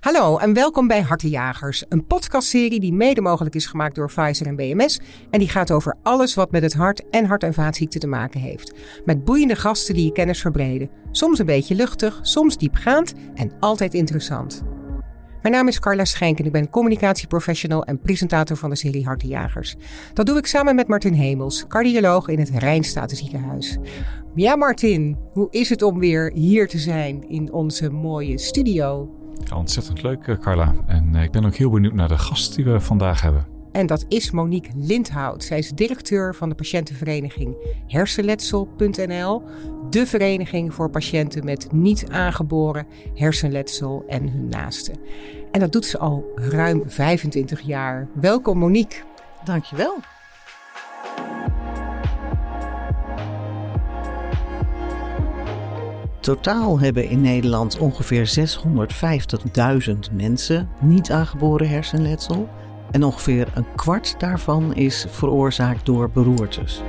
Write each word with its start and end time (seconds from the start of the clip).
Hallo 0.00 0.36
en 0.36 0.54
welkom 0.54 0.86
bij 0.86 1.00
Hartenjagers, 1.00 1.84
een 1.88 2.06
podcastserie 2.06 2.80
die 2.80 2.92
mede 2.92 3.20
mogelijk 3.20 3.54
is 3.54 3.66
gemaakt 3.66 3.94
door 3.94 4.06
Pfizer 4.06 4.46
en 4.46 4.56
BMS 4.56 5.00
en 5.30 5.38
die 5.38 5.48
gaat 5.48 5.70
over 5.70 5.96
alles 6.02 6.34
wat 6.34 6.50
met 6.50 6.62
het 6.62 6.72
hart 6.72 7.08
en 7.10 7.24
hart- 7.24 7.42
en 7.42 7.54
vaatziekten 7.54 8.00
te 8.00 8.06
maken 8.06 8.40
heeft. 8.40 8.74
Met 9.04 9.24
boeiende 9.24 9.56
gasten 9.56 9.94
die 9.94 10.04
je 10.04 10.12
kennis 10.12 10.40
verbreden. 10.40 10.90
Soms 11.10 11.38
een 11.38 11.46
beetje 11.46 11.74
luchtig, 11.74 12.18
soms 12.22 12.56
diepgaand 12.56 13.12
en 13.34 13.52
altijd 13.58 13.94
interessant. 13.94 14.62
Mijn 15.42 15.54
naam 15.54 15.68
is 15.68 15.80
Carla 15.80 16.04
Schenk 16.04 16.38
en 16.38 16.44
ik 16.44 16.52
ben 16.52 16.70
communicatieprofessional 16.70 17.84
en 17.84 18.00
presentator 18.00 18.56
van 18.56 18.70
de 18.70 18.76
serie 18.76 19.04
Hartenjagers. 19.04 19.76
Dat 20.12 20.26
doe 20.26 20.38
ik 20.38 20.46
samen 20.46 20.74
met 20.74 20.88
Martin 20.88 21.14
Hemels, 21.14 21.64
cardioloog 21.68 22.28
in 22.28 22.38
het 22.38 22.50
Rijnstatenziekenhuis. 22.50 23.78
Ja 24.34 24.56
Martin, 24.56 25.18
hoe 25.32 25.48
is 25.50 25.68
het 25.68 25.82
om 25.82 25.98
weer 25.98 26.32
hier 26.34 26.68
te 26.68 26.78
zijn 26.78 27.28
in 27.28 27.52
onze 27.52 27.90
mooie 27.90 28.38
studio? 28.38 29.19
Ja, 29.44 29.56
ontzettend 29.56 30.02
leuk, 30.02 30.26
eh, 30.26 30.38
Carla. 30.38 30.74
En 30.86 31.14
eh, 31.14 31.22
ik 31.22 31.30
ben 31.30 31.44
ook 31.44 31.54
heel 31.54 31.70
benieuwd 31.70 31.92
naar 31.92 32.08
de 32.08 32.18
gast 32.18 32.54
die 32.54 32.64
we 32.64 32.80
vandaag 32.80 33.22
hebben. 33.22 33.46
En 33.72 33.86
dat 33.86 34.04
is 34.08 34.30
Monique 34.30 34.70
Lindhout. 34.76 35.44
Zij 35.44 35.58
is 35.58 35.70
directeur 35.70 36.34
van 36.34 36.48
de 36.48 36.54
patiëntenvereniging 36.54 37.56
hersenletsel.nl. 37.86 39.42
De 39.90 40.06
vereniging 40.06 40.74
voor 40.74 40.90
patiënten 40.90 41.44
met 41.44 41.72
niet 41.72 42.08
aangeboren 42.08 42.86
hersenletsel 43.14 44.04
en 44.08 44.28
hun 44.28 44.48
naasten. 44.48 44.98
En 45.52 45.60
dat 45.60 45.72
doet 45.72 45.84
ze 45.84 45.98
al 45.98 46.32
ruim 46.34 46.82
25 46.86 47.60
jaar. 47.60 48.08
Welkom 48.14 48.58
Monique. 48.58 49.02
Dankjewel. 49.44 49.96
Totaal 56.20 56.80
hebben 56.80 57.08
in 57.08 57.20
Nederland 57.20 57.78
ongeveer 57.78 58.48
650.000 59.88 59.98
mensen 60.12 60.68
niet 60.80 61.10
aangeboren 61.10 61.68
hersenletsel. 61.68 62.48
En 62.90 63.04
ongeveer 63.04 63.48
een 63.54 63.74
kwart 63.76 64.14
daarvan 64.18 64.74
is 64.74 65.06
veroorzaakt 65.08 65.86
door 65.86 66.10
beroertes. 66.10 66.82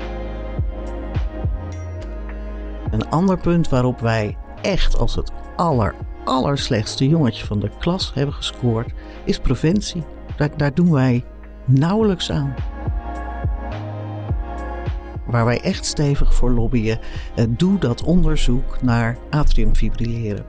Een 2.92 3.10
ander 3.10 3.38
punt 3.38 3.70
waarop 3.70 4.00
wij 4.00 4.38
echt 4.62 4.98
als 4.98 5.16
het 5.16 5.32
aller, 5.56 5.96
allerslechtste 6.26 7.08
jongetje 7.08 7.46
van 7.46 7.60
de 7.60 7.70
klas 7.80 8.12
hebben 8.14 8.36
gescoord, 8.36 8.94
is 9.26 9.40
preventie. 9.40 10.04
Daar, 10.38 10.58
daar 10.58 10.74
doen 10.74 10.92
wij 10.92 11.26
nauwelijks 11.66 12.32
aan. 12.32 12.56
Waar 15.32 15.46
wij 15.46 15.62
echt 15.62 15.86
stevig 15.86 16.34
voor 16.34 16.52
lobbyen, 16.52 17.00
eh, 17.36 17.46
doe 17.50 17.80
dat 17.80 18.04
onderzoek 18.04 18.82
naar 18.82 19.18
atriumfibrilleren. 19.30 20.46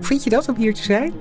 Vind 0.00 0.24
je 0.24 0.30
dat 0.30 0.48
om 0.48 0.56
hier 0.56 0.74
te 0.74 0.82
zijn? 0.82 1.12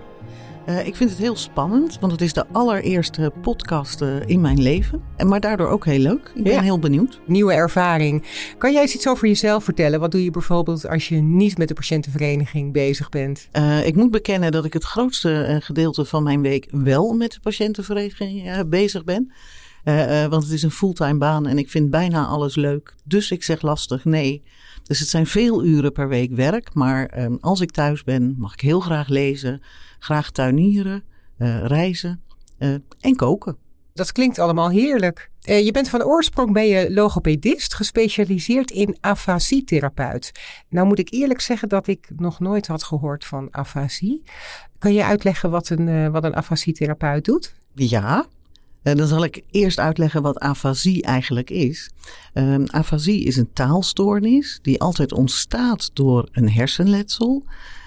Uh, 0.70 0.88
ik 0.88 0.96
vind 0.96 1.10
het 1.10 1.20
heel 1.20 1.36
spannend, 1.36 1.98
want 2.00 2.12
het 2.12 2.22
is 2.22 2.34
de 2.34 2.46
allereerste 2.52 3.32
podcast 3.42 4.02
uh, 4.02 4.16
in 4.26 4.42
mijn 4.42 4.62
leven. 4.62 5.02
En 5.16 5.28
maar 5.28 5.40
daardoor 5.40 5.68
ook 5.68 5.86
heel 5.86 6.00
leuk. 6.00 6.32
Ik 6.36 6.44
ben 6.44 6.54
ja. 6.54 6.62
heel 6.62 6.80
benieuwd. 6.80 7.20
Nieuwe 7.26 7.54
ervaring. 7.54 8.24
Kan 8.58 8.74
jij 8.74 8.82
eens 8.82 8.96
iets 8.96 9.08
over 9.08 9.28
jezelf 9.28 9.64
vertellen? 9.64 10.00
Wat 10.00 10.12
doe 10.12 10.24
je 10.24 10.32
bijvoorbeeld 10.32 10.88
als 10.88 11.08
je 11.08 11.16
niet 11.16 11.58
met 11.58 11.68
de 11.68 11.74
patiëntenvereniging 11.74 12.74
bezig 12.74 13.10
bent? 13.10 13.48
Uh, 13.54 13.86
ik 13.86 13.96
moet 13.96 14.12
bekennen 14.12 14.52
dat 14.52 14.66
ik 14.66 14.74
het 14.74 14.84
grootste 14.84 15.60
gedeelte 15.64 16.06
van 16.06 16.24
mijn 16.24 16.42
week 16.42 16.68
wel 16.72 17.14
met 17.14 17.32
de 17.32 17.40
patiëntenvereniging 17.40 18.70
bezig 18.70 19.04
ben. 19.04 19.32
Want 20.30 20.44
het 20.44 20.52
is 20.52 20.64
een 20.64 20.72
fulltime 20.72 21.18
baan 21.18 21.48
en 21.48 21.58
ik 21.58 21.70
vind 21.70 21.90
bijna 21.90 22.26
alles 22.26 22.56
leuk. 22.56 22.96
Dus 23.04 23.32
ik 23.32 23.44
zeg 23.44 23.62
lastig 23.62 24.06
nee. 24.06 24.44
Dus 24.84 25.00
het 25.00 25.10
zijn 25.10 25.28
veel 25.28 25.64
uren 25.66 25.92
per 25.92 26.08
week 26.08 26.32
werk. 26.32 26.74
Maar 26.74 27.24
um, 27.24 27.38
als 27.42 27.62
ik 27.62 27.72
thuis 27.72 28.04
ben, 28.04 28.36
mag 28.38 28.54
ik 28.54 28.62
heel 28.62 28.80
graag 28.80 29.08
lezen, 29.08 29.62
graag 30.00 30.32
tuinieren, 30.32 31.04
uh, 31.38 31.66
reizen 31.66 32.22
uh, 32.60 32.76
en 33.00 33.16
koken. 33.16 33.58
Dat 33.94 34.12
klinkt 34.12 34.40
allemaal 34.40 34.70
heerlijk. 34.70 35.32
Uh, 35.44 35.66
je 35.66 35.72
bent 35.72 35.90
van 35.90 36.04
oorsprong 36.04 36.54
ben 36.54 36.68
je 36.68 36.94
logopedist, 36.94 37.74
gespecialiseerd 37.74 38.72
in 38.72 38.98
afasietherapeut. 39.00 40.32
Nou 40.70 40.88
moet 40.88 41.00
ik 41.00 41.12
eerlijk 41.14 41.42
zeggen 41.42 41.70
dat 41.70 41.88
ik 41.88 42.10
nog 42.16 42.40
nooit 42.40 42.68
had 42.68 42.84
gehoord 42.84 43.26
van 43.26 43.48
afasie. 43.52 44.24
Kan 44.78 44.94
je 44.94 45.04
uitleggen 45.04 45.50
wat 45.50 45.70
een, 45.70 46.12
wat 46.12 46.24
een 46.24 46.36
afasietherapeut 46.36 47.26
doet? 47.26 47.56
Ja, 47.74 48.28
en 48.82 48.98
dan 48.98 49.08
zal 49.08 49.24
ik 49.24 49.44
eerst 49.52 49.80
uitleggen 49.80 50.22
wat 50.22 50.40
afasie 50.40 51.04
eigenlijk 51.04 51.50
is. 51.50 51.92
Um, 52.34 52.66
afasie 52.68 53.24
is 53.24 53.38
een 53.38 53.54
taalstoornis 53.54 54.60
die 54.62 54.82
altijd 54.82 55.12
ontstaat 55.14 55.90
door 55.94 56.28
een 56.32 56.50
hersenletsel, 56.50 57.44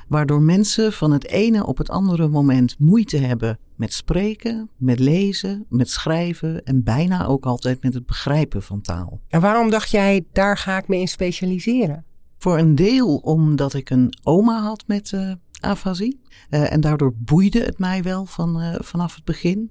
waardoor 0.08 0.42
mensen 0.42 0.92
van 0.92 1.12
het 1.12 1.26
ene 1.26 1.66
op 1.66 1.78
het 1.78 1.90
andere 1.90 2.28
moment 2.28 2.78
moeite 2.78 3.16
hebben 3.16 3.58
met 3.76 3.92
spreken, 3.92 4.70
met 4.76 4.98
lezen, 4.98 5.66
met 5.68 5.90
schrijven 5.90 6.64
en 6.64 6.82
bijna 6.82 7.26
ook 7.26 7.44
altijd 7.44 7.82
met 7.82 7.94
het 7.94 8.06
begrijpen 8.06 8.62
van 8.62 8.80
taal. 8.80 9.20
En 9.28 9.40
waarom 9.40 9.70
dacht 9.70 9.90
jij, 9.90 10.24
daar 10.32 10.56
ga 10.56 10.78
ik 10.78 10.88
me 10.88 10.98
in 10.98 11.08
specialiseren? 11.08 12.04
Voor 12.38 12.58
een 12.58 12.74
deel 12.74 13.16
omdat 13.16 13.74
ik 13.74 13.90
een 13.90 14.18
oma 14.22 14.62
had 14.62 14.84
met 14.86 15.12
uh, 15.12 15.32
afasie. 15.60 16.20
Uh, 16.50 16.72
en 16.72 16.80
daardoor 16.80 17.14
boeide 17.16 17.60
het 17.60 17.78
mij 17.78 18.02
wel 18.02 18.26
van, 18.26 18.60
uh, 18.60 18.74
vanaf 18.78 19.14
het 19.14 19.24
begin. 19.24 19.70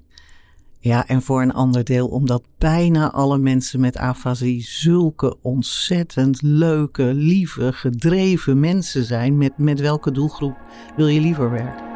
Ja, 0.84 1.08
en 1.08 1.22
voor 1.22 1.42
een 1.42 1.54
ander 1.54 1.84
deel 1.84 2.08
omdat 2.08 2.44
bijna 2.58 3.12
alle 3.12 3.38
mensen 3.38 3.80
met 3.80 3.98
afasie 3.98 4.64
zulke 4.64 5.38
ontzettend 5.42 6.42
leuke, 6.42 7.04
lieve, 7.04 7.74
gedreven 7.74 8.60
mensen 8.60 9.04
zijn. 9.04 9.38
Met, 9.38 9.58
met 9.58 9.80
welke 9.80 10.12
doelgroep 10.12 10.58
wil 10.96 11.08
je 11.08 11.20
liever 11.20 11.52
werken? 11.52 11.90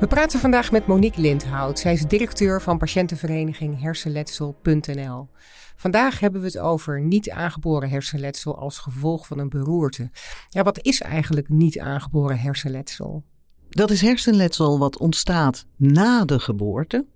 We 0.00 0.06
praten 0.08 0.40
vandaag 0.40 0.72
met 0.72 0.86
Monique 0.86 1.20
Lindhout. 1.20 1.78
Zij 1.78 1.92
is 1.92 2.02
directeur 2.02 2.62
van 2.62 2.78
patiëntenvereniging 2.78 3.80
hersenletsel.nl. 3.80 5.28
Vandaag 5.76 6.20
hebben 6.20 6.40
we 6.40 6.46
het 6.46 6.58
over 6.58 7.00
niet 7.00 7.30
aangeboren 7.30 7.90
hersenletsel 7.90 8.58
als 8.58 8.78
gevolg 8.78 9.26
van 9.26 9.38
een 9.38 9.48
beroerte. 9.48 10.10
Ja, 10.48 10.62
wat 10.62 10.82
is 10.82 11.00
eigenlijk 11.00 11.48
niet 11.48 11.78
aangeboren 11.78 12.38
hersenletsel? 12.38 13.24
Dat 13.70 13.90
is 13.90 14.00
hersenletsel 14.00 14.78
wat 14.78 14.98
ontstaat 14.98 15.66
na 15.76 16.24
de 16.24 16.38
geboorte 16.38 17.06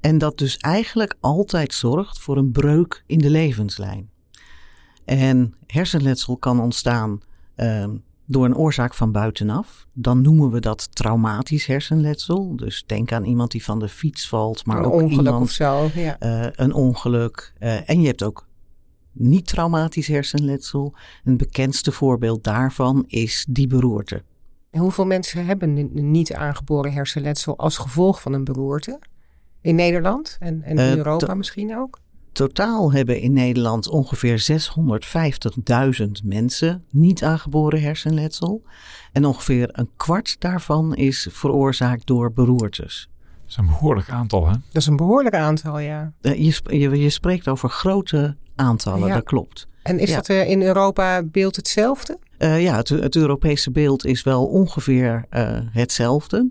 en 0.00 0.18
dat 0.18 0.38
dus 0.38 0.56
eigenlijk 0.56 1.16
altijd 1.20 1.74
zorgt 1.74 2.18
voor 2.18 2.36
een 2.36 2.52
breuk 2.52 3.02
in 3.06 3.18
de 3.18 3.30
levenslijn. 3.30 4.10
En 5.04 5.54
hersenletsel 5.66 6.36
kan 6.36 6.60
ontstaan 6.60 7.20
uh, 7.56 7.84
door 8.26 8.44
een 8.44 8.56
oorzaak 8.56 8.94
van 8.94 9.12
buitenaf. 9.12 9.86
Dan 9.92 10.22
noemen 10.22 10.50
we 10.50 10.60
dat 10.60 10.94
traumatisch 10.94 11.66
hersenletsel. 11.66 12.56
Dus 12.56 12.84
denk 12.86 13.12
aan 13.12 13.24
iemand 13.24 13.50
die 13.50 13.64
van 13.64 13.78
de 13.78 13.88
fiets 13.88 14.28
valt, 14.28 14.66
maar 14.66 14.78
een 14.78 14.84
ook 14.84 14.92
ongeluk 14.92 15.26
iemand, 15.26 15.42
of 15.42 15.50
zo. 15.50 15.90
Ja. 15.94 16.16
Uh, 16.22 16.46
een 16.52 16.72
ongeluk. 16.72 17.52
Uh, 17.60 17.90
en 17.90 18.00
je 18.00 18.06
hebt 18.06 18.22
ook 18.22 18.46
niet 19.12 19.46
traumatisch 19.46 20.06
hersenletsel. 20.06 20.94
Een 21.24 21.36
bekendste 21.36 21.92
voorbeeld 21.92 22.44
daarvan 22.44 23.04
is 23.06 23.46
die 23.48 23.66
beroerte. 23.66 24.22
En 24.70 24.80
hoeveel 24.80 25.06
mensen 25.06 25.46
hebben 25.46 25.76
een 25.76 26.10
niet 26.10 26.34
aangeboren 26.34 26.92
hersenletsel 26.92 27.58
als 27.58 27.76
gevolg 27.76 28.20
van 28.20 28.32
een 28.32 28.44
beroerte? 28.44 28.98
In 29.60 29.74
Nederland 29.74 30.36
en, 30.40 30.62
en 30.62 30.78
in 30.78 30.84
uh, 30.84 30.96
Europa 30.96 31.34
misschien 31.34 31.76
ook? 31.76 31.98
Totaal 32.32 32.92
hebben 32.92 33.20
in 33.20 33.32
Nederland 33.32 33.88
ongeveer 33.88 34.60
650.000 36.02 36.24
mensen 36.24 36.84
niet 36.90 37.24
aangeboren 37.24 37.82
hersenletsel. 37.82 38.62
En 39.12 39.24
ongeveer 39.24 39.68
een 39.72 39.90
kwart 39.96 40.36
daarvan 40.38 40.94
is 40.94 41.28
veroorzaakt 41.30 42.06
door 42.06 42.32
beroertes. 42.32 43.08
Dat 43.40 43.50
is 43.50 43.56
een 43.56 43.66
behoorlijk 43.66 44.10
aantal, 44.10 44.46
hè? 44.46 44.52
Dat 44.52 44.82
is 44.82 44.86
een 44.86 44.96
behoorlijk 44.96 45.34
aantal, 45.34 45.78
ja. 45.78 46.12
Uh, 46.22 46.44
je, 46.44 46.52
sp 46.52 46.70
je, 46.70 46.90
je, 46.90 47.10
spreekt 47.10 47.48
over 47.48 47.68
grote 47.68 48.36
aantallen, 48.54 49.08
ja. 49.08 49.14
dat 49.14 49.24
klopt. 49.24 49.68
En 49.88 49.98
is 49.98 50.08
ja. 50.08 50.16
dat 50.16 50.28
uh, 50.28 50.50
in 50.50 50.62
Europa 50.62 51.22
beeld 51.22 51.56
hetzelfde? 51.56 52.18
Uh, 52.38 52.62
ja, 52.62 52.76
het, 52.76 52.88
het, 52.88 53.16
Europese 53.16 53.70
beeld 53.70 54.04
is 54.04 54.22
wel 54.22 54.46
ongeveer 54.46 55.24
uh, 55.30 55.58
hetzelfde. 55.70 56.50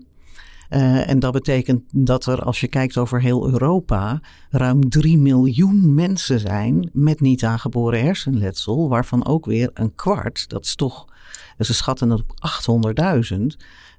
Uh, 0.70 1.08
en 1.08 1.18
dat 1.18 1.32
betekent 1.32 1.82
dat 1.92 2.26
er, 2.26 2.42
als 2.42 2.60
je 2.60 2.68
kijkt 2.68 2.96
over 2.96 3.20
heel 3.20 3.48
Europa, 3.48 4.20
ruim 4.50 4.88
3 4.88 5.18
miljoen 5.18 5.94
mensen 5.94 6.40
zijn 6.40 6.90
met 6.92 7.20
niet 7.20 7.44
aangeboren 7.44 8.02
hersenletsel, 8.02 8.88
waarvan 8.88 9.26
ook 9.26 9.46
weer 9.46 9.70
een 9.74 9.94
kwart, 9.94 10.48
dat 10.48 10.64
is 10.64 10.74
toch, 10.74 11.04
ze 11.58 11.74
schatten 11.74 12.08
dat 12.08 12.20
op 12.20 12.34
800.000 13.32 13.38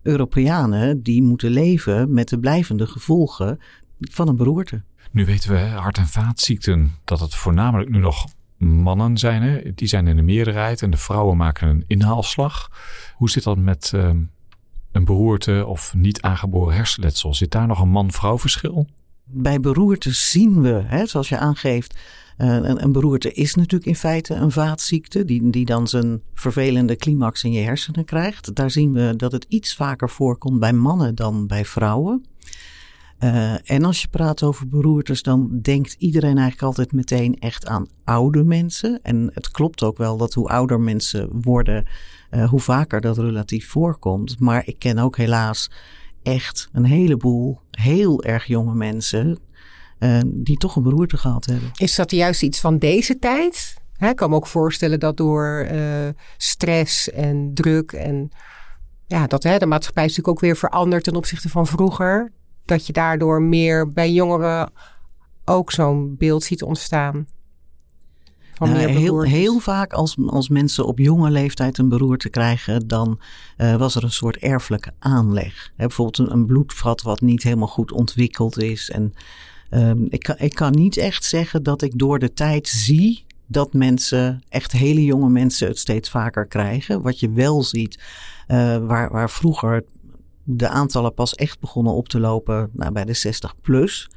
Europeanen 0.02 1.04
die 1.04 1.24
moeten 1.24 1.50
leven 1.50 2.14
met 2.14 2.30
de 2.30 2.40
blijvende 2.40 2.88
gevolgen 2.88 3.60
van 4.00 4.28
een 4.28 4.36
beroerte. 4.36 4.82
Nu 5.12 5.26
weten 5.26 5.52
we, 5.52 5.58
hart- 5.58 5.98
en 5.98 6.08
vaatziekten, 6.08 6.92
dat 7.04 7.20
het 7.20 7.36
voornamelijk 7.36 7.90
nu 7.90 8.00
nog 8.00 8.26
mannen 8.60 9.18
zijn. 9.18 9.42
Hè? 9.42 9.74
Die 9.74 9.88
zijn 9.88 10.08
in 10.08 10.16
de 10.16 10.22
meerderheid 10.22 10.82
en 10.82 10.90
de 10.90 10.98
vrouwen 10.98 11.38
maken 11.38 11.68
een 11.68 11.84
inhaalslag. 11.88 12.70
Hoe 13.16 13.30
zit 13.30 13.44
dat 13.44 13.58
met 13.58 13.92
uh, 13.96 14.10
een 14.92 15.06
beroerte 15.06 15.66
of 15.66 15.94
niet 15.94 16.22
aangeboren 16.22 16.76
hersenletsel? 16.76 17.34
Zit 17.34 17.52
daar 17.52 17.68
nog 17.68 17.80
een 17.80 17.90
man-vrouw 17.90 18.40
verschil? 18.40 18.88
bij 19.32 19.60
beroerte 19.60 20.14
zien 20.14 20.62
we, 20.62 20.84
hè, 20.86 21.06
zoals 21.06 21.30
je 21.30 21.38
aangeeft, 21.38 21.96
een, 22.38 22.84
een, 22.84 22.92
beroerte 22.92 23.32
is 23.32 23.56
natuurlijk 23.56 23.86
in 23.86 23.96
feite 23.96 24.34
een 24.34 24.52
vaatziekte, 24.52 25.26
die, 25.26 25.50
die 25.50 25.66
dan 25.66 25.88
zijn 25.88 26.22
vervelende 26.34 26.96
climax 26.96 27.44
in 27.44 27.52
je 27.52 27.62
hersenen 27.62 28.06
krijgt. 28.06 28.56
Daar 28.56 28.72
zien 28.72 28.94
we 28.94 29.14
dat 29.16 29.32
het 29.32 29.46
iets 29.50 29.76
vaker 29.76 30.10
voorkomt 30.10 30.60
bij 30.60 30.74
mannen 30.74 31.16
dan 31.16 31.48
bij 31.48 31.66
vrouwen. 31.66 32.26
Uh, 33.24 33.72
en 33.72 33.84
als 33.84 34.02
je 34.02 34.08
praat 34.08 34.44
over 34.44 34.68
beroertes, 34.68 35.22
dan 35.22 35.60
denkt 35.62 35.94
iedereen 35.94 36.38
eigenlijk 36.38 36.62
altijd 36.62 36.92
meteen 36.92 37.36
echt 37.40 37.68
aan 37.68 37.88
oude 38.04 38.44
mensen. 38.44 39.00
En 39.02 39.32
het 39.34 39.52
klopt 39.52 39.84
ook 39.84 39.98
wel 39.98 40.18
dat 40.18 40.34
hoe 40.34 40.48
ouder 40.48 40.80
mensen 40.80 41.30
worden, 41.42 41.88
uh, 42.32 42.50
hoe 42.50 42.60
vaker 42.60 43.02
dat 43.02 43.18
relatief 43.18 43.70
voorkomt. 43.70 44.40
Maar 44.40 44.68
ik 44.68 44.80
ken 44.80 44.98
ook 44.98 45.18
helaas 45.18 45.72
echt 46.24 46.70
een 46.72 46.86
heleboel 46.86 47.60
heel 47.72 48.24
erg 48.24 48.46
jonge 48.46 48.76
mensen 48.76 49.40
uh, 50.00 50.20
die 50.26 50.58
toch 50.58 50.76
een 50.76 50.84
beroerte 50.84 51.18
gehad 51.18 51.46
hebben. 51.46 51.72
Is 51.78 51.96
dat 51.96 52.12
juist 52.12 52.44
iets 52.44 52.60
van 52.60 52.78
deze 52.78 53.20
tijd? 53.20 53.78
Hè, 53.94 54.10
ik 54.10 54.16
kan 54.16 54.30
me 54.30 54.36
ook 54.36 54.48
voorstellen 54.48 55.00
dat 55.00 55.18
door 55.18 55.68
stress 56.38 57.12
en 57.12 57.54
druk 57.54 57.92
en 57.92 58.32
ja, 59.08 59.28
dat 59.28 59.42
de 59.42 59.66
maatschappij 59.66 60.06
is 60.06 60.10
natuurlijk 60.10 60.28
ook 60.28 60.40
weer 60.40 60.56
veranderd 60.56 61.04
ten 61.04 61.16
opzichte 61.16 61.50
van 61.50 61.68
vroeger 61.68 62.32
dat 62.70 62.88
je 62.88 62.94
daardoor 62.94 63.42
meer 63.42 63.90
bij 63.90 64.12
jongeren 64.12 64.72
ook 65.46 65.72
zo'n 65.72 66.16
beeld 66.18 66.44
ziet 66.44 66.64
ontstaan. 66.64 67.28
Nou, 68.60 68.78
heel, 68.78 69.22
heel 69.22 69.60
vaak 69.60 69.94
als, 69.94 70.16
als 70.26 70.50
mensen 70.50 70.86
op 70.86 70.98
jonge 70.98 71.30
leeftijd 71.30 71.78
een 71.78 71.90
beroerte 71.90 72.30
krijgen, 72.30 72.88
dan 72.88 73.20
uh, 73.58 73.76
was 73.76 73.96
er 73.96 74.04
een 74.04 74.12
soort 74.12 74.38
erfelijke 74.38 74.92
aanleg. 75.00 75.72
He, 75.76 75.88
bijvoorbeeld 75.88 76.18
een, 76.18 76.34
een, 76.34 76.46
bloedvat 76.46 77.02
wat 77.02 77.22
niet 77.22 77.44
helemaal 77.44 77.68
goed 77.68 77.92
ontwikkeld 77.92 78.62
is. 78.62 78.90
En 78.90 79.14
um, 79.70 80.08
ik, 80.10 80.20
kan, 80.20 80.36
ik 80.38 80.54
kan 80.54 80.72
niet 80.72 80.98
echt 80.98 81.24
zeggen 81.24 81.64
dat 81.64 81.82
ik 81.82 81.92
door 81.96 82.20
de 82.20 82.34
tijd 82.34 82.68
zie 82.68 83.26
dat 83.48 83.74
mensen, 83.74 84.44
echt 84.50 84.72
hele 84.72 85.04
jonge 85.04 85.30
mensen, 85.30 85.68
het 85.68 85.80
steeds 85.80 86.10
vaker 86.10 86.48
krijgen. 86.48 87.02
Wat 87.02 87.20
je 87.20 87.32
wel 87.32 87.64
ziet, 87.64 88.00
uh, 88.48 88.78
waar, 88.78 89.12
waar 89.12 89.30
vroeger 89.30 89.84
de 90.52 90.70
aantallen 90.70 91.14
pas 91.14 91.36
echt 91.36 91.60
begonnen 91.60 91.94
op 91.94 92.10
te 92.10 92.20
lopen 92.20 92.70
nou, 92.74 92.92
bij 92.92 93.06
de 93.06 93.14
60 93.14 93.56
plus. 93.62 94.10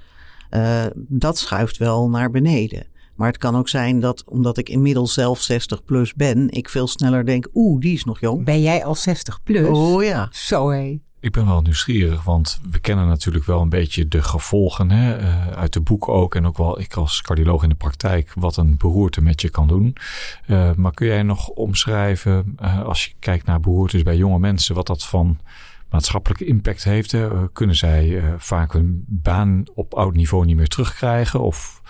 Uh, 0.50 0.84
dat 0.96 1.38
schuift 1.38 1.76
wel 1.76 2.10
naar 2.10 2.30
beneden. 2.30 2.86
Maar 3.14 3.28
het 3.28 3.38
kan 3.38 3.56
ook 3.56 3.68
zijn 3.68 4.00
dat 4.00 4.24
omdat 4.24 4.58
ik 4.58 4.68
inmiddels 4.68 5.12
zelf 5.12 5.40
60 5.40 5.84
plus 5.84 6.14
ben, 6.14 6.50
ik 6.50 6.68
veel 6.68 6.86
sneller 6.86 7.26
denk, 7.26 7.48
oeh, 7.54 7.80
die 7.80 7.92
is 7.92 8.04
nog 8.04 8.20
jong. 8.20 8.44
Ben 8.44 8.62
jij 8.62 8.84
al 8.84 8.94
60 8.94 9.42
plus? 9.42 9.78
Oh 9.78 10.02
ja. 10.02 10.28
Zo 10.30 10.70
hé. 10.70 11.00
Ik 11.20 11.32
ben 11.32 11.46
wel 11.46 11.60
nieuwsgierig, 11.60 12.24
want 12.24 12.60
we 12.70 12.78
kennen 12.78 13.06
natuurlijk 13.06 13.44
wel 13.44 13.60
een 13.60 13.68
beetje 13.68 14.08
de 14.08 14.22
gevolgen 14.22 14.90
hè, 14.90 15.20
uh, 15.20 15.46
uit 15.46 15.72
de 15.72 15.80
boeken 15.80 16.12
ook. 16.12 16.34
En 16.34 16.46
ook 16.46 16.56
wel 16.56 16.80
ik 16.80 16.94
als 16.94 17.22
cardioloog 17.22 17.62
in 17.62 17.68
de 17.68 17.74
praktijk, 17.74 18.32
wat 18.34 18.56
een 18.56 18.76
beroerte 18.76 19.22
met 19.22 19.40
je 19.40 19.50
kan 19.50 19.68
doen. 19.68 19.96
Uh, 20.46 20.70
maar 20.74 20.92
kun 20.92 21.06
jij 21.06 21.22
nog 21.22 21.48
omschrijven, 21.48 22.56
uh, 22.62 22.82
als 22.82 23.04
je 23.04 23.12
kijkt 23.18 23.46
naar 23.46 23.60
beroertes 23.60 24.02
bij 24.02 24.16
jonge 24.16 24.38
mensen, 24.38 24.74
wat 24.74 24.86
dat 24.86 25.04
van 25.04 25.38
maatschappelijke 25.92 26.44
impact 26.44 26.84
heeft. 26.84 27.12
Hè? 27.12 27.48
Kunnen 27.52 27.76
zij 27.76 28.08
uh, 28.08 28.34
vaak 28.36 28.72
hun 28.72 29.04
baan 29.06 29.64
op 29.74 29.94
oud 29.94 30.14
niveau 30.14 30.44
niet 30.44 30.56
meer 30.56 30.68
terugkrijgen? 30.68 31.40
Of 31.40 31.82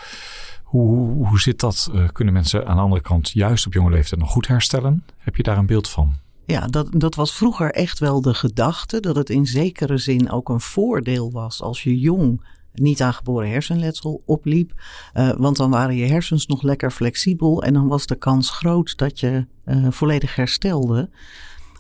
hoe, 0.63 1.27
hoe 1.27 1.41
zit 1.41 1.61
dat? 1.61 1.91
Uh, 1.95 2.09
kunnen 2.13 2.35
mensen 2.35 2.67
aan 2.67 2.77
de 2.77 2.83
andere 2.83 3.03
kant 3.03 3.31
juist 3.31 3.67
op 3.67 3.73
jonge 3.73 3.91
leeftijd 3.91 4.21
nog 4.21 4.31
goed 4.31 4.47
herstellen? 4.47 5.05
Heb 5.19 5.37
je 5.37 5.43
daar 5.43 5.59
een 5.59 5.67
beeld 5.67 5.89
van? 5.89 6.15
Ja, 6.47 6.67
dat, 6.67 6.89
dat 6.91 7.15
was 7.15 7.35
vroeger 7.35 7.71
echt 7.71 7.99
wel 7.99 8.21
de 8.21 8.35
gedachte 8.35 9.01
dat 9.01 9.17
het 9.17 9.31
in 9.31 9.47
zekere 9.47 9.99
zin 9.99 10.31
ook 10.31 10.49
een 10.49 10.61
voordeel 10.61 11.33
was 11.33 11.63
als 11.63 11.83
je 11.83 11.99
jong 11.99 12.45
niet 12.73 13.03
aangeboren 13.03 13.51
hersenletsel 13.51 14.23
opliep. 14.27 14.73
Want 15.37 15.57
dan 15.57 15.71
waren 15.71 15.95
je 15.97 16.07
hersens 16.07 16.47
nog 16.47 16.63
lekker 16.63 16.91
flexibel 16.91 17.63
en 17.63 17.73
dan 17.73 17.89
was 17.89 18.07
de 18.07 18.17
kans 18.17 18.51
groot 18.51 18.97
dat 18.97 19.21
je 19.21 19.47
volledig 19.91 20.35
herstelde. 20.35 21.11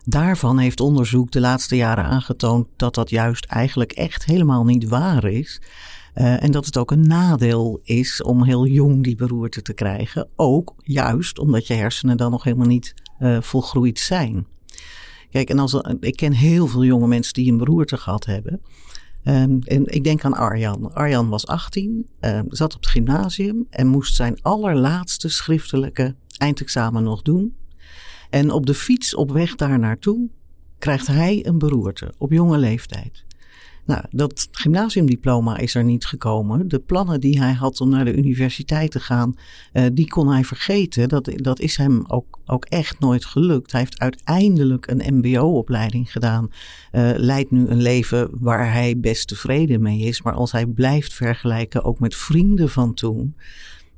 Daarvan 0.05 0.59
heeft 0.59 0.81
onderzoek 0.81 1.31
de 1.31 1.41
laatste 1.41 1.77
jaren 1.77 2.05
aangetoond 2.05 2.67
dat 2.77 2.95
dat 2.95 3.11
juist 3.11 3.45
eigenlijk 3.45 3.93
echt 3.93 4.25
helemaal 4.25 4.65
niet 4.65 4.89
waar 4.89 5.25
is. 5.25 5.61
Uh, 6.15 6.43
en 6.43 6.51
dat 6.51 6.67
het 6.67 6.79
ook 6.79 6.91
een 6.91 7.07
nadeel 7.07 7.81
is 7.83 8.23
om 8.23 8.45
heel 8.45 8.67
jong 8.67 9.03
die 9.03 9.17
beroerte 9.17 9.63
te 9.63 9.73
krijgen. 9.73 10.29
Ook 10.37 10.75
juist 10.77 11.39
omdat 11.39 11.67
je 11.67 11.75
hersenen 11.75 12.17
dan 12.17 12.31
nog 12.31 12.45
helemaal 12.45 12.67
niet 12.67 12.95
uh, 13.21 13.41
volgroeid 13.41 13.99
zijn. 13.99 14.47
Kijk, 15.31 15.51
en 15.51 15.59
als, 15.59 15.81
ik 16.01 16.17
ken 16.17 16.33
heel 16.33 16.67
veel 16.67 16.85
jonge 16.85 17.07
mensen 17.07 17.35
die 17.35 17.53
een 17.53 17.59
beroerte 17.59 17.97
gehad 17.97 18.25
hebben. 18.25 18.61
Um, 19.25 19.63
en 19.63 19.87
ik 19.87 20.05
denk 20.05 20.25
aan 20.25 20.35
Arjan. 20.35 20.95
Arjan 20.95 21.29
was 21.29 21.47
18, 21.47 22.09
um, 22.21 22.45
zat 22.49 22.75
op 22.75 22.81
het 22.81 22.91
gymnasium 22.91 23.67
en 23.71 23.87
moest 23.87 24.15
zijn 24.15 24.43
allerlaatste 24.43 25.29
schriftelijke 25.29 26.15
eindexamen 26.39 27.03
nog 27.03 27.23
doen. 27.23 27.55
En 28.33 28.51
op 28.51 28.67
de 28.67 28.75
fiets 28.75 29.15
op 29.15 29.31
weg 29.31 29.55
daar 29.55 29.79
naartoe 29.79 30.29
krijgt 30.79 31.07
hij 31.07 31.47
een 31.47 31.59
beroerte 31.59 32.15
op 32.19 32.33
jonge 32.33 32.59
leeftijd. 32.59 33.25
Nou, 33.85 34.05
dat 34.11 34.49
gymnasiumdiploma 34.51 35.59
is 35.59 35.75
er 35.75 35.85
niet 35.85 36.05
gekomen. 36.05 36.69
De 36.69 36.79
plannen 36.79 37.21
die 37.21 37.39
hij 37.39 37.53
had 37.53 37.81
om 37.81 37.89
naar 37.89 38.05
de 38.05 38.17
universiteit 38.17 38.91
te 38.91 39.01
gaan, 39.01 39.37
uh, 39.73 39.87
die 39.93 40.09
kon 40.09 40.29
hij 40.29 40.45
vergeten. 40.45 41.09
Dat, 41.09 41.31
dat 41.35 41.61
is 41.61 41.77
hem 41.77 42.05
ook, 42.07 42.39
ook 42.47 42.65
echt 42.65 42.99
nooit 42.99 43.25
gelukt. 43.25 43.73
Hij 43.73 43.81
heeft 43.81 43.99
uiteindelijk 43.99 44.87
een 44.91 45.15
MBO-opleiding 45.15 46.13
gedaan. 46.13 46.51
Uh, 46.93 47.11
leidt 47.17 47.51
nu 47.51 47.69
een 47.69 47.83
leven 47.83 48.31
waar 48.33 48.73
hij 48.73 48.99
best 48.99 49.29
tevreden 49.29 49.83
mee 49.83 49.99
is. 49.99 50.23
Maar 50.23 50.35
als 50.35 50.53
hij 50.53 50.67
blijft 50.67 51.15
vergelijken, 51.15 51.85
ook 51.85 52.01
met 52.01 52.15
vrienden 52.15 52.69
van 52.69 52.95
toen, 52.95 53.35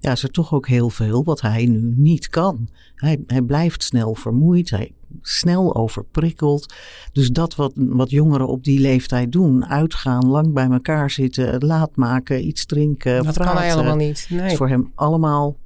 ja, 0.04 0.12
is 0.12 0.22
er 0.22 0.30
toch 0.30 0.54
ook 0.54 0.68
heel 0.68 0.90
veel 0.90 1.24
wat 1.24 1.40
hij 1.40 1.66
nu 1.66 1.92
niet 1.96 2.28
kan. 2.28 2.68
Hij, 2.94 3.20
hij 3.26 3.42
blijft 3.42 3.82
snel 3.82 4.14
vermoeid, 4.14 4.70
hij 4.70 4.92
snel 5.20 5.74
overprikkeld. 5.74 6.74
Dus 7.12 7.30
dat 7.30 7.54
wat, 7.54 7.72
wat 7.74 8.10
jongeren 8.10 8.48
op 8.48 8.64
die 8.64 8.80
leeftijd 8.80 9.32
doen, 9.32 9.66
uitgaan, 9.66 10.26
lang 10.26 10.52
bij 10.52 10.70
elkaar 10.70 11.10
zitten, 11.10 11.64
laat 11.64 11.96
maken, 11.96 12.46
iets 12.46 12.66
drinken, 12.66 13.24
dat 13.24 13.34
praten, 13.34 13.52
kan 13.52 13.62
hij 13.62 13.72
allemaal 13.72 13.96
niet. 13.96 14.26
Nee. 14.30 14.50
is 14.50 14.56
voor 14.56 14.68
hem 14.68 14.92
allemaal 14.94 15.56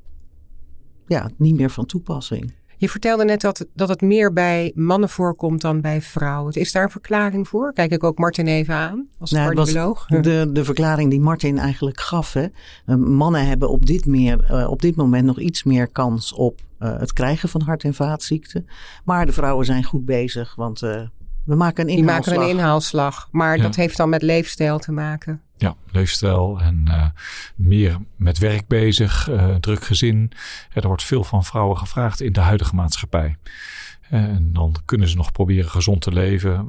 ja, 1.06 1.30
niet 1.36 1.56
meer 1.56 1.70
van 1.70 1.86
toepassing. 1.86 2.52
Je 2.80 2.88
vertelde 2.88 3.24
net 3.24 3.40
dat, 3.40 3.66
dat 3.74 3.88
het 3.88 4.00
meer 4.00 4.32
bij 4.32 4.72
mannen 4.74 5.08
voorkomt 5.08 5.60
dan 5.60 5.80
bij 5.80 6.02
vrouwen. 6.02 6.52
Is 6.52 6.72
daar 6.72 6.82
een 6.82 6.90
verklaring 6.90 7.48
voor? 7.48 7.72
Kijk 7.72 7.92
ik 7.92 8.04
ook 8.04 8.18
Martin 8.18 8.46
even 8.46 8.74
aan 8.74 9.08
als 9.18 9.30
nou, 9.30 9.54
cardioloog. 9.54 10.06
De, 10.06 10.50
de 10.52 10.64
verklaring 10.64 11.10
die 11.10 11.20
Martin 11.20 11.58
eigenlijk 11.58 12.00
gaf. 12.00 12.32
Hè. 12.32 12.46
Eh, 12.86 12.94
mannen 12.96 13.46
hebben 13.46 13.70
op 13.70 13.86
dit, 13.86 14.06
meer, 14.06 14.48
uh, 14.50 14.70
op 14.70 14.82
dit 14.82 14.96
moment 14.96 15.24
nog 15.24 15.38
iets 15.38 15.62
meer 15.62 15.88
kans 15.88 16.32
op 16.32 16.60
uh, 16.80 16.98
het 16.98 17.12
krijgen 17.12 17.48
van 17.48 17.60
hart- 17.60 17.84
en 17.84 17.94
vaatziekten. 17.94 18.66
Maar 19.04 19.26
de 19.26 19.32
vrouwen 19.32 19.66
zijn 19.66 19.84
goed 19.84 20.04
bezig, 20.04 20.54
want 20.54 20.80
we 20.80 21.54
maken 21.54 21.88
een 21.88 21.96
inhaalslag. 21.96 22.24
Die 22.24 22.34
maken 22.34 22.50
een 22.50 22.56
inhaalslag. 22.56 23.28
Maar 23.30 23.56
ja. 23.56 23.62
dat 23.62 23.76
heeft 23.76 23.96
dan 23.96 24.08
met 24.08 24.22
leefstijl 24.22 24.78
te 24.78 24.92
maken. 24.92 25.42
Ja, 25.58 25.76
leefstijl 25.90 26.60
en 26.60 26.84
uh, 26.88 27.06
meer 27.54 27.98
met 28.16 28.38
werk 28.38 28.66
bezig, 28.66 29.28
uh, 29.28 29.54
druk 29.54 29.84
gezin. 29.84 30.32
Er 30.72 30.86
wordt 30.86 31.04
veel 31.04 31.24
van 31.24 31.44
vrouwen 31.44 31.76
gevraagd 31.76 32.20
in 32.20 32.32
de 32.32 32.40
huidige 32.40 32.74
maatschappij. 32.74 33.36
En 34.10 34.50
dan 34.52 34.76
kunnen 34.84 35.08
ze 35.08 35.16
nog 35.16 35.32
proberen 35.32 35.70
gezond 35.70 36.00
te 36.00 36.12
leven. 36.12 36.66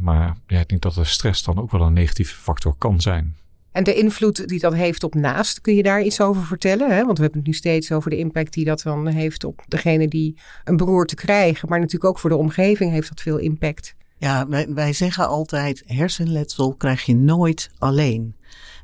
Maar 0.00 0.36
ja, 0.46 0.60
ik 0.60 0.68
denk 0.68 0.82
dat 0.82 0.94
de 0.94 1.04
stress 1.04 1.42
dan 1.42 1.58
ook 1.58 1.70
wel 1.70 1.80
een 1.80 1.92
negatieve 1.92 2.34
factor 2.34 2.74
kan 2.78 3.00
zijn. 3.00 3.36
En 3.72 3.84
de 3.84 3.94
invloed 3.94 4.48
die 4.48 4.60
dat 4.60 4.74
heeft 4.74 5.04
op 5.04 5.14
naast, 5.14 5.60
kun 5.60 5.74
je 5.74 5.82
daar 5.82 6.02
iets 6.02 6.20
over 6.20 6.44
vertellen? 6.44 6.90
Hè? 6.90 7.04
Want 7.04 7.16
we 7.16 7.22
hebben 7.22 7.40
het 7.40 7.48
nu 7.48 7.54
steeds 7.54 7.92
over 7.92 8.10
de 8.10 8.16
impact 8.16 8.52
die 8.52 8.64
dat 8.64 8.82
dan 8.82 9.06
heeft 9.06 9.44
op 9.44 9.64
degene 9.68 10.08
die 10.08 10.38
een 10.64 10.76
beroerte 10.76 11.14
krijgen. 11.14 11.68
Maar 11.68 11.78
natuurlijk 11.78 12.10
ook 12.10 12.18
voor 12.18 12.30
de 12.30 12.36
omgeving 12.36 12.92
heeft 12.92 13.08
dat 13.08 13.20
veel 13.20 13.38
impact. 13.38 13.94
Ja, 14.18 14.48
wij, 14.68 14.92
zeggen 14.92 15.28
altijd: 15.28 15.82
hersenletsel 15.86 16.74
krijg 16.74 17.02
je 17.02 17.14
nooit 17.14 17.70
alleen. 17.78 18.36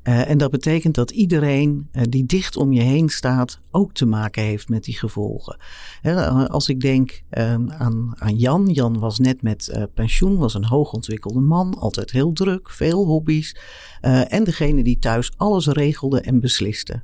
Uh, 0.04 0.30
en 0.30 0.38
dat 0.38 0.50
betekent 0.50 0.94
dat 0.94 1.10
iedereen 1.10 1.88
uh, 1.92 2.02
die 2.08 2.26
dicht 2.26 2.56
om 2.56 2.72
je 2.72 2.80
heen 2.80 3.08
staat 3.08 3.58
ook 3.70 3.92
te 3.92 4.06
maken 4.06 4.42
heeft 4.42 4.68
met 4.68 4.84
die 4.84 4.98
gevolgen. 4.98 5.56
Als 6.48 6.68
ik 6.68 6.80
denk 6.80 7.22
aan, 7.68 8.14
aan 8.18 8.36
Jan. 8.36 8.68
Jan 8.68 8.98
was 8.98 9.18
net 9.18 9.42
met 9.42 9.86
pensioen, 9.94 10.36
was 10.36 10.54
een 10.54 10.64
hoogontwikkelde 10.64 11.40
man, 11.40 11.78
altijd 11.78 12.10
heel 12.10 12.32
druk, 12.32 12.70
veel 12.70 13.04
hobby's. 13.04 13.56
en 14.28 14.44
degene 14.44 14.82
die 14.82 14.98
thuis 14.98 15.32
alles 15.36 15.66
regelde 15.66 16.20
en 16.20 16.40
besliste. 16.40 17.02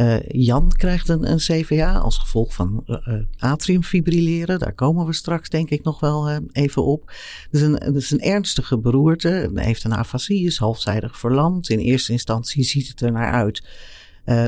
Uh, 0.00 0.16
Jan 0.28 0.72
krijgt 0.76 1.08
een, 1.08 1.30
een, 1.30 1.38
CVA 1.38 1.98
als 1.98 2.18
gevolg 2.18 2.54
van 2.54 2.84
uh, 2.86 3.14
atriumfibrilleren. 3.38 4.58
Daar 4.58 4.72
komen 4.72 5.06
we 5.06 5.12
straks 5.12 5.48
denk 5.48 5.70
ik 5.70 5.82
nog 5.82 6.00
wel 6.00 6.30
even 6.52 6.84
op. 6.84 7.12
Is, 7.50 7.60
een, 7.62 7.72
het 7.72 7.94
is 7.94 8.10
een 8.10 8.20
ernstige 8.20 8.78
beroerte. 8.78 9.50
Hij 9.54 9.64
heeft 9.64 9.84
een 9.84 9.94
afasie, 9.94 10.46
is 10.46 10.58
halfzijdig 10.58 11.18
verlamd. 11.18 11.68
In 11.70 11.78
eerste 11.78 12.12
instantie 12.12 12.64
ziet 12.64 12.88
het 12.88 13.00
er 13.00 13.12
naar 13.12 13.32
uit 13.32 13.62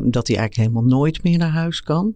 dat 0.04 0.26
hij 0.26 0.36
eigenlijk 0.36 0.56
helemaal 0.56 0.98
nooit 0.98 1.22
meer 1.22 1.38
naar 1.38 1.50
huis 1.50 1.82
kan. 1.82 2.14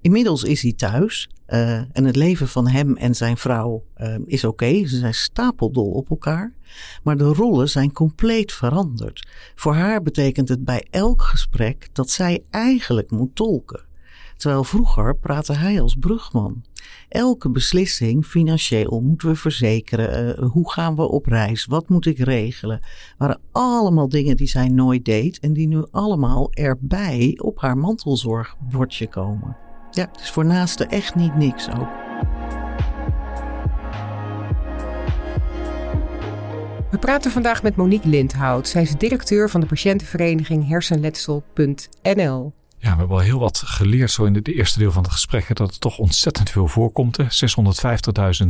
Inmiddels 0.00 0.44
is 0.44 0.62
hij 0.62 0.72
thuis 0.72 1.30
uh, 1.52 1.76
en 1.76 2.04
het 2.04 2.16
leven 2.16 2.48
van 2.48 2.68
hem 2.68 2.96
en 2.96 3.14
zijn 3.14 3.36
vrouw 3.36 3.84
uh, 3.96 4.14
is 4.26 4.44
oké. 4.44 4.86
Ze 4.86 4.98
zijn 4.98 5.14
stapeldol 5.14 5.90
op 5.90 6.10
elkaar. 6.10 6.54
Maar 7.02 7.16
de 7.16 7.24
rollen 7.24 7.68
zijn 7.68 7.92
compleet 7.92 8.52
veranderd. 8.52 9.28
Voor 9.54 9.74
haar 9.74 10.02
betekent 10.02 10.48
het 10.48 10.64
bij 10.64 10.86
elk 10.90 11.22
gesprek 11.22 11.88
dat 11.92 12.10
zij 12.10 12.42
eigenlijk 12.50 13.10
moet 13.10 13.34
tolken. 13.34 13.84
Terwijl 14.36 14.64
vroeger 14.64 15.16
praatte 15.16 15.52
hij 15.52 15.80
als 15.80 15.94
brugman. 15.94 16.64
Elke 17.08 17.50
beslissing, 17.50 18.26
financieel, 18.26 19.00
moeten 19.00 19.28
we 19.28 19.36
verzekeren? 19.36 20.38
Uh, 20.38 20.50
hoe 20.50 20.72
gaan 20.72 20.96
we 20.96 21.08
op 21.08 21.26
reis? 21.26 21.66
Wat 21.66 21.88
moet 21.88 22.06
ik 22.06 22.18
regelen? 22.18 22.80
waren 23.18 23.40
allemaal 23.52 24.08
dingen 24.08 24.36
die 24.36 24.46
zij 24.46 24.68
nooit 24.68 25.04
deed 25.04 25.38
en 25.38 25.52
die 25.52 25.68
nu 25.68 25.84
allemaal 25.90 26.52
erbij 26.52 27.38
op 27.42 27.60
haar 27.60 27.78
mantelzorgbordje 27.78 29.08
komen. 29.08 29.71
Ja, 29.94 30.08
het 30.12 30.20
is 30.20 30.30
voor 30.30 30.44
naasten 30.44 30.90
echt 30.90 31.14
niet 31.14 31.34
niks 31.34 31.68
ook. 31.70 31.88
We 36.90 36.98
praten 37.00 37.30
vandaag 37.30 37.62
met 37.62 37.76
Monique 37.76 38.08
Lindhout. 38.08 38.68
Zij 38.68 38.82
is 38.82 38.96
directeur 38.96 39.50
van 39.50 39.60
de 39.60 39.66
patiëntenvereniging 39.66 40.68
hersenletsel.nl. 40.68 42.52
Ja, 42.78 42.92
we 42.92 42.98
hebben 42.98 43.16
al 43.16 43.18
heel 43.18 43.38
wat 43.38 43.62
geleerd 43.64 44.10
zo 44.10 44.24
in 44.24 44.34
het 44.34 44.48
eerste 44.48 44.78
deel 44.78 44.92
van 44.92 45.02
het 45.02 45.12
gesprek. 45.12 45.56
Dat 45.56 45.70
het 45.70 45.80
toch 45.80 45.98
ontzettend 45.98 46.50
veel 46.50 46.68
voorkomt. 46.68 47.18
650.000 47.22 48.48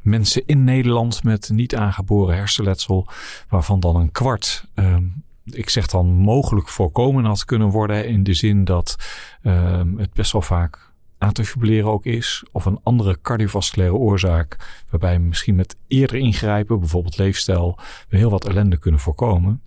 mensen 0.00 0.42
in 0.46 0.64
Nederland 0.64 1.24
met 1.24 1.50
niet 1.52 1.76
aangeboren 1.76 2.36
hersenletsel. 2.36 3.08
Waarvan 3.48 3.80
dan 3.80 3.96
een 3.96 4.12
kwart 4.12 4.64
ehm, 4.74 5.04
ik 5.50 5.68
zeg 5.68 5.86
dan 5.86 6.06
mogelijk 6.06 6.68
voorkomen 6.68 7.24
had 7.24 7.44
kunnen 7.44 7.68
worden. 7.68 8.08
In 8.08 8.22
de 8.22 8.34
zin 8.34 8.64
dat 8.64 8.96
um, 9.42 9.98
het 9.98 10.12
best 10.12 10.32
wel 10.32 10.42
vaak 10.42 10.94
fibrilleren 11.34 11.90
ook 11.90 12.04
is. 12.04 12.44
Of 12.52 12.64
een 12.64 12.80
andere 12.82 13.18
cardiovasculaire 13.22 13.96
oorzaak. 13.96 14.56
Waarbij 14.90 15.18
misschien 15.18 15.54
met 15.54 15.76
eerder 15.88 16.16
ingrijpen, 16.16 16.80
bijvoorbeeld 16.80 17.18
leefstijl, 17.18 17.78
we 18.08 18.16
heel 18.16 18.30
wat 18.30 18.48
ellende 18.48 18.78
kunnen 18.78 19.00
voorkomen. 19.00 19.62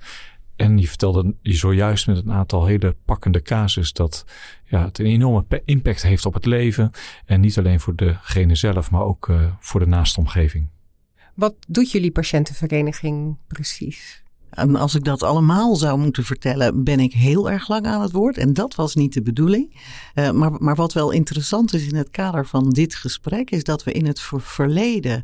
En 0.56 0.78
je 0.78 0.88
vertelde 0.88 1.36
je 1.42 1.54
zojuist 1.54 2.08
met 2.08 2.18
een 2.18 2.32
aantal 2.32 2.66
hele 2.66 2.96
pakkende 3.06 3.42
casus 3.42 3.94
dat 3.94 4.26
ja, 4.66 4.86
het 4.86 5.00
een 5.00 5.06
enorme 5.06 5.62
impact 5.66 6.02
heeft 6.02 6.26
op 6.26 6.34
het 6.34 6.46
leven. 6.46 6.92
En 7.26 7.42
niet 7.42 7.58
alleen 7.58 7.80
voor 7.80 7.96
degene 7.96 8.56
zelf, 8.56 8.92
maar 8.92 9.04
ook 9.04 9.28
uh, 9.28 9.52
voor 9.60 9.80
de 9.80 9.88
naaste 9.88 10.20
omgeving. 10.20 10.68
Wat 11.34 11.56
doet 11.68 11.92
jullie 11.92 12.12
patiëntenvereniging 12.12 13.38
precies? 13.48 14.24
En 14.50 14.76
als 14.76 14.96
ik 14.96 15.04
dat 15.04 15.24
allemaal 15.24 15.76
zou 15.76 16.00
moeten 16.00 16.24
vertellen, 16.24 16.84
ben 16.84 17.00
ik 17.00 17.14
heel 17.14 17.50
erg 17.50 17.68
lang 17.68 17.86
aan 17.86 18.02
het 18.02 18.12
woord. 18.12 18.38
En 18.38 18.54
dat 18.54 18.76
was 18.76 18.96
niet 18.96 19.14
de 19.14 19.22
bedoeling. 19.22 19.76
Uh, 20.16 20.32
maar, 20.32 20.52
maar 20.52 20.76
wat 20.76 20.94
wel 20.94 21.12
interessant 21.12 21.74
is 21.74 21.88
in 21.88 21.96
het 21.96 22.10
kader 22.10 22.46
van 22.46 22.70
dit 22.70 22.96
gesprek, 22.96 23.52
is 23.52 23.64
dat 23.64 23.84
we 23.84 23.92
in 23.92 24.06
het 24.06 24.22
verleden 24.38 25.24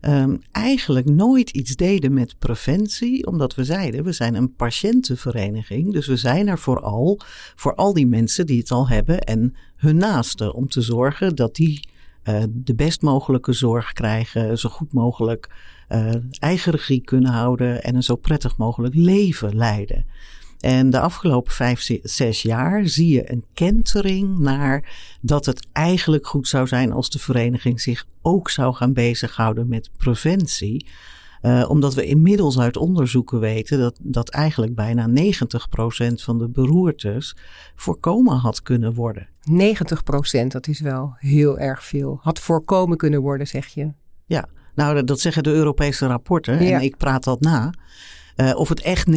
um, 0.00 0.42
eigenlijk 0.52 1.06
nooit 1.06 1.50
iets 1.50 1.76
deden 1.76 2.12
met 2.12 2.38
preventie, 2.38 3.26
omdat 3.26 3.54
we 3.54 3.64
zeiden, 3.64 4.04
we 4.04 4.12
zijn 4.12 4.34
een 4.34 4.54
patiëntenvereniging, 4.54 5.92
dus 5.92 6.06
we 6.06 6.16
zijn 6.16 6.48
er 6.48 6.58
vooral 6.58 7.20
voor 7.54 7.74
al 7.74 7.92
die 7.92 8.06
mensen 8.06 8.46
die 8.46 8.58
het 8.58 8.70
al 8.70 8.88
hebben 8.88 9.20
en 9.20 9.54
hun 9.76 9.96
naasten, 9.96 10.54
om 10.54 10.68
te 10.68 10.80
zorgen 10.80 11.36
dat 11.36 11.54
die 11.54 11.88
uh, 12.24 12.42
de 12.48 12.74
best 12.74 13.02
mogelijke 13.02 13.52
zorg 13.52 13.92
krijgen, 13.92 14.58
zo 14.58 14.68
goed 14.68 14.92
mogelijk 14.92 15.48
uh, 15.90 16.10
eigen 16.38 16.72
regie 16.72 17.00
kunnen 17.00 17.32
houden 17.32 17.82
en 17.82 17.94
een 17.94 18.02
zo 18.02 18.16
prettig 18.16 18.56
mogelijk 18.56 18.94
leven 18.94 19.56
leiden. 19.56 20.06
En 20.60 20.90
de 20.90 21.00
afgelopen 21.00 21.52
vijf, 21.52 21.88
zes 22.02 22.42
jaar 22.42 22.86
zie 22.86 23.08
je 23.08 23.32
een 23.32 23.44
kentering 23.54 24.38
naar 24.38 24.92
dat 25.20 25.46
het 25.46 25.66
eigenlijk 25.72 26.26
goed 26.26 26.48
zou 26.48 26.66
zijn 26.66 26.92
als 26.92 27.10
de 27.10 27.18
vereniging 27.18 27.80
zich 27.80 28.06
ook 28.22 28.50
zou 28.50 28.74
gaan 28.74 28.92
bezighouden 28.92 29.68
met 29.68 29.90
preventie. 29.96 30.86
Uh, 31.42 31.64
omdat 31.68 31.94
we 31.94 32.06
inmiddels 32.06 32.58
uit 32.58 32.76
onderzoeken 32.76 33.40
weten 33.40 33.78
dat, 33.78 33.98
dat 34.00 34.28
eigenlijk 34.28 34.74
bijna 34.74 35.08
90% 35.08 35.12
van 36.14 36.38
de 36.38 36.48
beroertes 36.48 37.36
voorkomen 37.74 38.36
had 38.36 38.62
kunnen 38.62 38.94
worden. 38.94 39.28
90%, 40.42 40.46
dat 40.46 40.66
is 40.66 40.80
wel 40.80 41.14
heel 41.18 41.58
erg 41.58 41.84
veel. 41.84 42.18
Had 42.22 42.38
voorkomen 42.38 42.96
kunnen 42.96 43.20
worden, 43.20 43.46
zeg 43.46 43.66
je. 43.66 43.92
Ja, 44.26 44.48
nou 44.80 45.04
dat 45.04 45.20
zeggen 45.20 45.42
de 45.42 45.50
Europese 45.50 46.06
rapporten 46.06 46.64
ja. 46.64 46.76
en 46.76 46.84
ik 46.84 46.96
praat 46.96 47.24
dat 47.24 47.40
na. 47.40 47.72
Uh, 48.36 48.56
of 48.56 48.68
het 48.68 48.80
echt 48.80 49.06
90% 49.10 49.12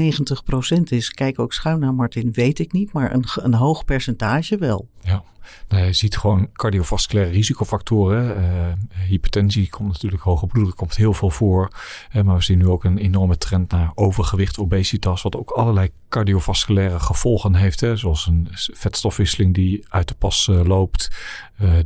is, 0.83 1.11
kijk 1.11 1.39
ook 1.39 1.53
schuin 1.53 1.79
naar 1.79 1.93
Martin, 1.93 2.31
weet 2.31 2.59
ik 2.59 2.71
niet, 2.71 2.93
maar 2.93 3.13
een, 3.13 3.25
een 3.35 3.53
hoog 3.53 3.85
percentage 3.85 4.57
wel. 4.57 4.87
Ja, 5.01 5.23
nou, 5.67 5.85
je 5.85 5.93
ziet 5.93 6.17
gewoon 6.17 6.49
cardiovasculaire 6.53 7.31
risicofactoren. 7.31 8.37
Uh, 8.37 9.07
hypertensie 9.07 9.69
komt 9.69 9.91
natuurlijk, 9.91 10.23
hoge 10.23 10.47
bloeddruk 10.47 10.75
komt 10.75 10.95
heel 10.95 11.13
veel 11.13 11.29
voor. 11.29 11.71
Uh, 12.15 12.23
maar 12.23 12.35
we 12.35 12.43
zien 12.43 12.57
nu 12.57 12.67
ook 12.67 12.83
een 12.83 12.97
enorme 12.97 13.37
trend 13.37 13.71
naar 13.71 13.91
overgewicht, 13.95 14.59
obesitas, 14.59 15.21
wat 15.21 15.35
ook 15.35 15.51
allerlei 15.51 15.89
cardiovasculaire 16.09 16.99
gevolgen 16.99 17.55
heeft. 17.55 17.79
Hè, 17.79 17.95
zoals 17.97 18.27
een 18.27 18.47
vetstofwisseling 18.51 19.53
die 19.53 19.85
uit 19.89 20.07
de 20.07 20.15
pas 20.15 20.49
loopt, 20.63 21.11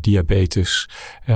diabetes, 0.02 0.90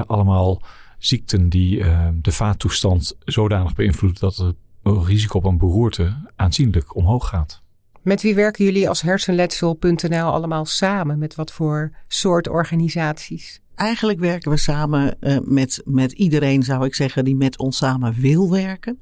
allemaal 0.06 0.62
ziekten 1.02 1.50
die 1.50 1.84
de 2.22 2.32
vaattoestand 2.32 3.16
zodanig 3.20 3.76
beïnvloeden 3.76 4.20
dat 4.20 4.36
het 4.36 4.56
risico 4.84 5.38
op 5.38 5.44
een 5.44 5.58
beroerte 5.58 6.32
aanzienlijk 6.36 6.96
omhoog 6.96 7.28
gaat. 7.28 7.62
Met 8.02 8.22
wie 8.22 8.36
werken 8.36 8.66
jullie 8.66 8.90
als 8.90 9.02
hersenletsel.nl 9.02 10.32
allemaal 10.32 10.66
samen? 10.66 11.20
Met 11.20 11.36
wat 11.36 11.52
voor 11.52 11.92
soort 12.08 12.48
organisaties? 12.48 13.62
Eigenlijk 13.76 14.20
werken 14.20 14.52
we 14.52 14.58
samen 14.58 15.18
uh, 15.20 15.38
met, 15.44 15.82
met 15.86 16.12
iedereen, 16.12 16.64
zou 16.64 16.86
ik 16.86 16.96
zeggen, 16.96 17.26
die 17.26 17.36
met 17.36 17.58
ons 17.58 17.78
samen 17.78 18.14
wil 18.14 18.52
werken. 18.52 19.02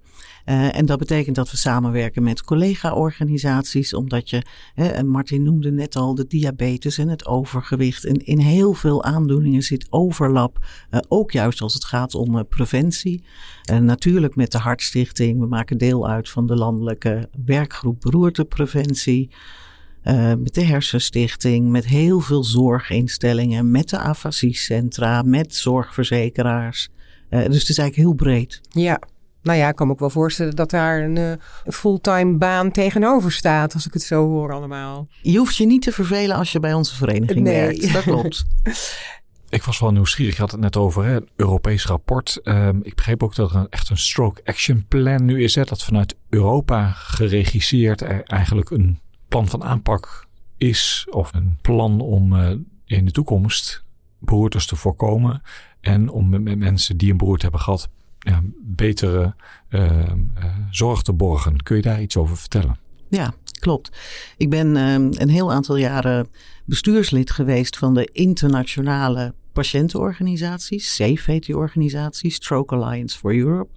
Uh, 0.50 0.76
en 0.76 0.86
dat 0.86 1.00
betekent 1.00 1.36
dat 1.36 1.52
we 1.52 1.58
samenwerken 1.58 2.24
met 2.24 2.44
collega-organisaties, 2.44 3.94
omdat 3.94 4.30
je, 4.30 4.46
hè, 4.74 5.04
Martin 5.04 5.44
noemde 5.44 5.72
net 5.72 5.96
al 5.96 6.16
de 6.16 6.28
diabetes 6.28 6.98
en 6.98 7.08
het 7.08 7.26
overgewicht. 7.26 8.06
En 8.06 8.26
in 8.26 8.40
heel 8.40 8.74
veel 8.74 9.04
aandoeningen 9.04 9.62
zit 9.62 9.88
overlap, 9.90 10.58
uh, 10.92 11.00
ook 11.08 11.32
juist 11.32 11.62
als 11.62 11.74
het 11.74 11.86
gaat 11.86 12.16
om 12.16 12.36
uh, 12.36 12.42
preventie. 12.50 13.24
natuurlijk 13.82 14.36
met 14.36 14.52
de 14.52 14.58
Hartstichting, 14.58 15.40
we 15.40 15.46
maken 15.46 15.78
deel 15.78 16.10
uit 16.10 16.30
van 16.30 16.48
de 16.48 16.56
landelijke 16.56 17.30
werkgroep 17.46 18.02
beroertepreventie. 18.02 19.30
Met 20.38 20.54
de 20.54 20.64
Hersenstichting, 20.64 21.70
met 21.70 21.86
heel 21.86 22.20
veel 22.20 22.44
zorginstellingen, 22.44 23.72
met 23.72 23.90
de 23.90 23.98
afasiecentra, 23.98 25.22
met 25.22 25.56
zorgverzekeraars. 25.56 26.90
Dus 27.30 27.60
het 27.60 27.70
is 27.70 27.78
eigenlijk 27.78 27.96
heel 27.96 28.14
breed. 28.14 28.62
Ja, 28.70 29.00
nou 29.42 29.58
ja, 29.58 29.70
ik 29.70 29.76
kan 29.76 29.88
me 29.88 29.94
ook 29.94 30.00
wel 30.00 30.10
voorstellen 30.10 30.56
dat 30.56 30.70
daar 30.70 31.04
een, 31.04 31.16
uh, 31.16 31.32
fulltime 31.66 32.38
baan 32.38 32.72
tegenover 32.72 33.32
staat, 33.32 33.74
als 33.74 33.86
ik 33.86 33.94
het 33.94 34.02
zo 34.02 34.28
hoor 34.28 34.54
allemaal. 34.54 35.08
Je 35.22 35.38
hoeft 35.38 35.56
je 35.56 35.66
niet 35.66 35.82
te 35.82 35.92
vervelen 35.92 36.36
als 36.36 36.52
je 36.52 36.60
bij 36.60 36.74
onze 36.74 36.96
vereniging 36.96 37.40
nee. 37.40 37.62
werkt. 37.62 37.94
Dat 37.94 38.04
klopt. 38.04 38.46
Ik 39.50 39.64
was 39.64 39.80
wel 39.80 39.92
nieuwsgierig. 39.92 40.36
Je 40.36 40.42
had 40.42 40.52
het 40.52 40.60
net 40.60 40.78
over 40.78 41.04
hè, 41.04 41.16
een 41.16 41.30
Europees 41.36 41.86
rapport. 41.86 42.40
Um, 42.44 42.80
ik 42.84 42.96
begreep 42.96 43.24
ook 43.24 43.36
dat 43.36 43.52
er 43.52 43.58
een, 43.58 43.70
echt 43.70 43.90
een 43.90 43.98
stroke 43.98 44.42
action 44.44 44.86
plan 44.88 45.26
nu 45.26 45.44
is. 45.44 45.56
Hè, 45.56 45.64
dat 45.64 45.84
vanuit 45.84 46.16
Europa 46.30 46.92
geregisseerd 46.92 48.02
er 48.02 48.24
eigenlijk 48.24 48.70
een 48.70 49.00
plan 49.28 49.48
van 49.48 49.64
aanpak 49.64 50.28
is. 50.58 51.08
Of 51.10 51.34
een 51.34 51.58
plan 51.62 52.02
om 52.02 52.34
uh, 52.34 52.50
in 52.86 53.06
de 53.06 53.12
toekomst 53.12 53.84
beroertes 54.20 54.66
te 54.66 54.76
voorkomen. 54.76 55.42
En 55.82 56.10
om 56.10 56.30
met, 56.30 56.42
met 56.42 56.58
mensen 56.58 56.98
die 56.98 57.12
een 57.12 57.18
beroerte 57.18 57.44
hebben 57.44 57.62
gehad 57.62 57.90
ja, 58.30 58.42
betere 58.62 59.36
uh, 59.70 60.12
zorg 60.72 61.02
te 61.02 61.14
borgen. 61.14 61.64
Kun 61.64 61.76
je 61.76 61.82
daar 61.82 62.02
iets 62.02 62.18
over 62.18 62.38
vertellen? 62.38 62.78
Ja, 63.10 63.34
klopt. 63.60 63.98
Ik 64.38 64.50
ben 64.50 64.76
uh, 64.76 64.94
een 64.94 65.30
heel 65.30 65.52
aantal 65.52 65.76
jaren 65.76 66.28
bestuurslid 66.66 67.32
geweest 67.32 67.78
van 67.78 67.94
de 67.94 68.06
internationale 68.12 69.34
patiëntenorganisatie. 69.54 70.80
SAFE 70.80 71.32
heet 71.32 71.46
die 71.46 71.58
organisatie, 71.58 72.32
Stroke 72.32 72.76
Alliance 72.76 73.18
for 73.18 73.36
Europe. 73.36 73.72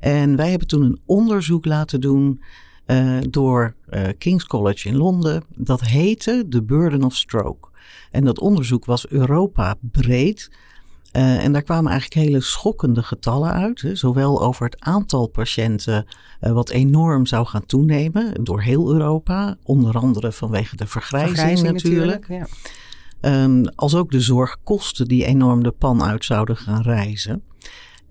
En 0.00 0.36
wij 0.36 0.50
hebben 0.50 0.68
toen 0.68 0.82
een 0.82 1.00
onderzoek 1.06 1.64
laten 1.64 2.00
doen 2.00 2.42
uh, 2.86 3.18
door 3.30 3.74
uh, 3.90 4.08
King's 4.18 4.46
College 4.46 4.88
in 4.88 4.96
Londen. 4.96 5.44
Dat 5.56 5.80
heette 5.80 6.46
The 6.48 6.62
Burden 6.62 7.02
of 7.02 7.16
Stroke. 7.16 7.68
En 8.10 8.24
dat 8.24 8.40
onderzoek 8.40 8.84
was 8.84 9.08
Europa 9.08 9.74
breed. 9.80 10.50
Uh, 11.12 11.44
en 11.44 11.52
daar 11.52 11.62
kwamen 11.62 11.90
eigenlijk 11.90 12.26
hele 12.26 12.40
schokkende 12.40 13.02
getallen 13.02 13.52
uit. 13.52 13.80
Hè, 13.80 13.94
zowel 13.94 14.42
over 14.42 14.64
het 14.64 14.80
aantal 14.80 15.26
patiënten, 15.26 16.06
uh, 16.40 16.52
wat 16.52 16.70
enorm 16.70 17.26
zou 17.26 17.46
gaan 17.46 17.66
toenemen 17.66 18.44
door 18.44 18.60
heel 18.60 18.92
Europa. 18.92 19.56
Onder 19.62 19.98
andere 19.98 20.32
vanwege 20.32 20.76
de 20.76 20.86
vergrijzing, 20.86 21.36
vergrijzing 21.36 21.72
natuurlijk. 21.72 22.28
natuurlijk 22.28 22.50
ja. 23.20 23.44
um, 23.44 23.64
als 23.74 23.94
ook 23.94 24.10
de 24.10 24.20
zorgkosten 24.20 25.08
die 25.08 25.24
enorm 25.24 25.62
de 25.62 25.70
pan 25.70 26.02
uit 26.02 26.24
zouden 26.24 26.56
gaan 26.56 26.82
reizen. 26.82 27.42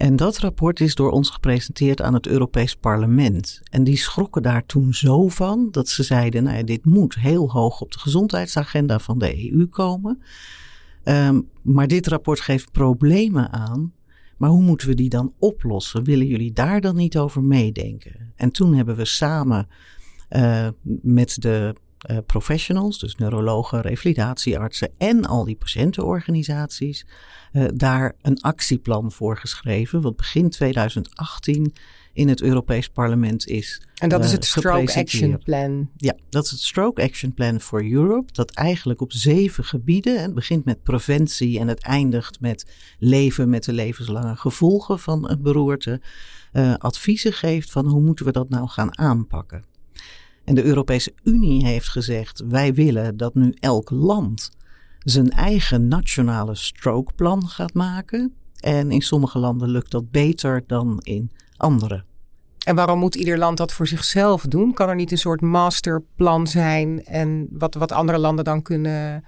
En 0.02 0.16
dat 0.16 0.38
rapport 0.38 0.80
is 0.80 0.96
door 0.96 1.12
ons 1.12 1.30
gepresenteerd 1.30 2.02
aan 2.02 2.14
het 2.14 2.28
Europees 2.28 2.76
Parlement. 2.76 3.62
En 3.70 3.84
die 3.84 3.98
schrokken 3.98 4.42
daar 4.42 4.66
toen 4.66 4.94
zo 4.94 5.28
van 5.28 5.68
dat 5.72 5.90
ze 5.90 6.04
zeiden: 6.04 6.44
nou 6.44 6.58
ja, 6.58 6.64
dit 6.64 6.86
moet 6.86 7.16
heel 7.16 7.52
hoog 7.52 7.82
op 7.82 7.92
de 7.92 8.00
gezondheidsagenda 8.00 9.00
van 9.00 9.20
de 9.20 9.52
EU 9.52 9.66
komen. 9.66 10.22
Ehm, 11.04 11.42
maar 11.62 11.88
dit 11.88 12.08
rapport 12.08 12.40
geeft 12.40 12.72
problemen 12.72 13.52
aan. 13.52 13.94
Maar 14.38 14.50
hoe 14.50 14.64
moeten 14.64 14.88
we 14.88 14.94
die 14.94 15.10
dan 15.10 15.34
oplossen? 15.40 16.04
Willen 16.04 16.28
jullie 16.28 16.54
daar 16.54 16.82
dan 16.82 16.96
niet 16.96 17.18
over 17.18 17.44
meedenken? 17.44 18.34
En 18.36 18.52
toen 18.52 18.74
hebben 18.74 18.96
we 18.96 19.06
samen 19.06 19.68
uh, 20.30 20.68
met 21.02 21.42
de 21.42 21.76
uh, 22.12 22.18
professionals, 22.26 23.00
dus 23.00 23.16
neurologen, 23.16 23.82
revalidatieartsen 23.82 24.90
en 24.98 25.26
al 25.26 25.46
die 25.46 25.56
patiëntenorganisaties, 25.56 27.06
uh, 27.54 27.66
daar 27.74 28.16
een 28.22 28.42
actieplan 28.42 29.12
voor 29.12 29.38
geschreven. 29.38 30.02
Wat 30.02 30.16
begin 30.16 30.50
2018 30.50 31.74
in 32.14 32.28
het 32.28 32.42
Europees 32.42 32.90
Parlement 32.90 33.48
is. 33.48 33.82
En 33.96 34.10
dat 34.10 34.24
is 34.24 34.32
het 34.32 34.46
Stroke 34.46 34.94
Action 34.96 35.38
Plan. 35.44 35.90
Ja, 35.98 36.16
dat 36.30 36.46
is 36.46 36.52
het 36.52 36.60
Stroke 36.60 37.02
Action 37.02 37.34
Plan 37.34 37.60
for 37.60 37.92
Europe. 37.92 38.34
Dat 38.34 38.52
eigenlijk 38.52 39.02
op 39.02 39.12
zeven 39.12 39.64
gebieden, 39.64 40.22
het 40.22 40.34
begint 40.34 40.66
met 40.66 40.84
preventie 40.84 41.60
en 41.60 41.68
het 41.68 41.80
eindigt 41.80 42.40
met 42.40 42.72
leven 43.00 43.50
met 43.50 43.64
de 43.64 43.74
levenslange 43.74 44.36
gevolgen 44.36 45.00
van 45.00 45.30
een 45.30 45.42
beroerte, 45.42 46.02
uh, 46.54 46.74
adviezen 46.78 47.34
geeft 47.34 47.72
van 47.72 47.86
hoe 47.86 48.02
moeten 48.02 48.26
we 48.26 48.32
dat 48.32 48.50
nou 48.50 48.68
gaan 48.68 48.98
aanpakken. 48.98 49.64
En 50.44 50.56
de 50.56 50.64
Europese 50.64 51.14
Unie 51.24 51.66
heeft 51.66 51.90
gezegd: 51.90 52.44
wij 52.48 52.74
willen 52.74 53.18
dat 53.18 53.36
nu 53.36 53.54
elk 53.60 53.90
land 53.90 54.52
zijn 55.00 55.30
eigen 55.30 55.88
nationale 55.88 56.56
strokeplan 56.56 57.48
gaat 57.48 57.74
maken. 57.74 58.34
En 58.60 58.92
in 58.92 59.02
sommige 59.02 59.40
landen 59.40 59.70
lukt 59.70 59.92
dat 59.92 60.12
beter 60.12 60.64
dan 60.68 61.00
in 61.04 61.32
andere. 61.62 62.04
En 62.66 62.76
waarom 62.76 63.00
moet 63.00 63.16
ieder 63.16 63.38
land 63.38 63.58
dat 63.58 63.74
voor 63.74 63.88
zichzelf 63.88 64.42
doen? 64.42 64.74
Kan 64.74 64.90
er 64.90 64.96
niet 64.96 65.12
een 65.12 65.18
soort 65.18 65.42
masterplan 65.42 66.48
zijn 66.48 67.06
en 67.06 67.48
wat, 67.52 67.76
wat 67.76 67.92
andere 67.92 68.18
landen 68.18 68.46
dan 68.46 68.62
kunnen 68.62 69.24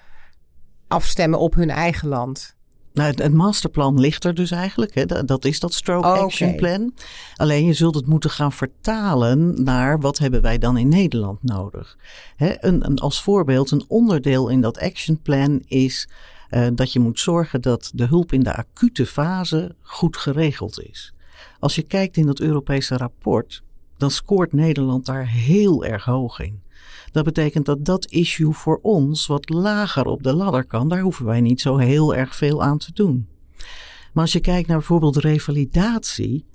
afstemmen 0.87 1.39
op 1.39 1.53
hun 1.53 1.69
eigen 1.69 2.07
land? 2.07 2.55
Nou, 2.93 3.13
het, 3.15 3.33
masterplan 3.33 3.99
ligt 3.99 4.23
er 4.23 4.33
dus 4.33 4.51
eigenlijk. 4.51 4.95
Hè. 4.95 5.05
Dat, 5.25 5.45
is 5.45 5.59
dat 5.59 5.73
Stroke 5.73 6.07
oh, 6.07 6.13
Action 6.13 6.55
Plan. 6.55 6.93
Alleen 7.35 7.65
je 7.65 7.73
zult 7.73 7.95
het 7.95 8.07
moeten 8.07 8.29
gaan 8.29 8.51
vertalen 8.51 9.63
naar 9.63 9.99
wat 9.99 10.17
hebben 10.17 10.41
wij 10.41 10.57
dan 10.57 10.77
in 10.77 10.87
Nederland 10.87 11.43
nodig. 11.43 11.97
Hè, 12.35 12.63
een, 12.63 12.85
een, 12.85 12.99
als 12.99 13.21
voorbeeld, 13.21 13.71
een 13.71 13.85
onderdeel 13.87 14.49
in 14.49 14.61
dat 14.61 14.79
Action 14.79 15.21
Plan 15.21 15.63
is 15.65 16.09
uh, 16.49 16.67
dat 16.73 16.93
je 16.93 16.99
moet 16.99 17.19
zorgen 17.19 17.61
dat 17.61 17.91
de 17.93 18.05
hulp 18.05 18.31
in 18.31 18.43
de 18.43 18.55
acute 18.55 19.05
fase 19.05 19.75
goed 19.81 20.17
geregeld 20.17 20.81
is. 20.81 21.12
Als 21.63 21.75
je 21.75 21.81
kijkt 21.81 22.17
in 22.17 22.25
dat 22.25 22.39
Europese 22.39 22.97
rapport, 22.97 23.63
dan 23.97 24.11
scoort 24.11 24.53
Nederland 24.53 25.05
daar 25.05 25.27
heel 25.27 25.85
erg 25.85 26.05
hoog 26.05 26.39
in. 26.39 26.61
Dat 27.11 27.23
betekent 27.23 27.65
dat 27.65 27.85
dat 27.85 28.05
issue 28.05 28.51
voor 28.51 28.79
ons 28.81 29.27
wat 29.27 29.49
lager 29.49 30.05
op 30.05 30.23
de 30.23 30.33
ladder 30.33 30.65
kan. 30.65 30.89
Daar 30.89 30.99
hoeven 30.99 31.25
wij 31.25 31.41
niet 31.41 31.61
zo 31.61 31.77
heel 31.77 32.15
erg 32.15 32.35
veel 32.35 32.63
aan 32.63 32.77
te 32.77 32.93
doen. 32.93 33.27
Maar 34.13 34.23
als 34.23 34.33
je 34.33 34.39
kijkt 34.39 34.67
naar 34.67 34.77
bijvoorbeeld 34.77 35.17
revalidatie, 35.17 36.45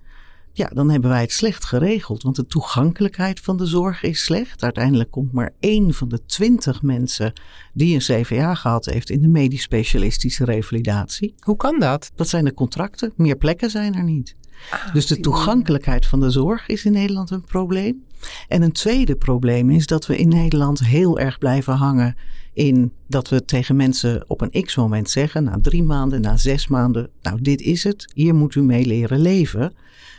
ja, 0.53 0.69
dan 0.69 0.91
hebben 0.91 1.11
wij 1.11 1.21
het 1.21 1.33
slecht 1.33 1.65
geregeld. 1.65 2.23
Want 2.23 2.37
de 2.37 2.47
toegankelijkheid 2.47 3.41
van 3.41 3.57
de 3.57 3.67
zorg 3.67 4.03
is 4.03 4.25
slecht. 4.25 4.62
Uiteindelijk 4.62 5.11
komt 5.11 5.33
maar 5.33 5.53
één 5.61 5.95
van 5.95 6.09
de 6.09 6.25
twintig 6.25 6.83
mensen 6.83 7.33
die 7.73 7.95
een 7.95 8.23
CVA 8.25 8.55
gehad 8.55 8.85
heeft 8.85 9.11
in 9.11 9.21
de 9.21 9.29
medisch 9.29 9.62
specialistische 9.62 10.45
revalidatie. 10.45 11.35
Hoe 11.38 11.57
kan 11.57 11.79
dat? 11.79 12.11
Dat 12.15 12.29
zijn 12.29 12.45
de 12.45 12.55
contracten. 12.55 13.12
Meer 13.17 13.37
plekken 13.37 13.71
zijn 13.71 13.95
er 13.95 14.05
niet. 14.05 14.37
Ah, 14.71 14.93
dus 14.95 15.07
de 15.07 15.21
toegankelijkheid 15.21 16.07
van 16.07 16.21
de 16.21 16.31
zorg 16.31 16.67
is 16.67 16.85
in 16.85 16.93
Nederland 16.93 17.31
een 17.31 17.45
probleem. 17.45 18.05
En 18.49 18.62
een 18.62 18.73
tweede 18.73 19.17
probleem 19.17 19.71
is 19.71 19.87
dat 19.87 20.07
we 20.07 20.17
in 20.17 20.29
Nederland 20.29 20.85
heel 20.85 21.19
erg 21.19 21.38
blijven 21.38 21.75
hangen 21.75 22.17
in 22.53 22.93
dat 23.07 23.29
we 23.29 23.45
tegen 23.45 23.77
mensen 23.77 24.25
op 24.27 24.41
een 24.41 24.62
x-moment 24.62 25.11
zeggen, 25.11 25.45
na 25.45 25.59
drie 25.62 25.83
maanden, 25.83 26.21
na 26.21 26.37
zes 26.37 26.69
maanden, 26.69 27.11
nou 27.23 27.41
dit 27.41 27.61
is 27.61 27.85
het, 27.85 28.12
hier 28.15 28.35
moet 28.35 28.55
u 28.55 28.62
mee 28.62 28.87
leren 28.87 29.21
leven. 29.21 29.73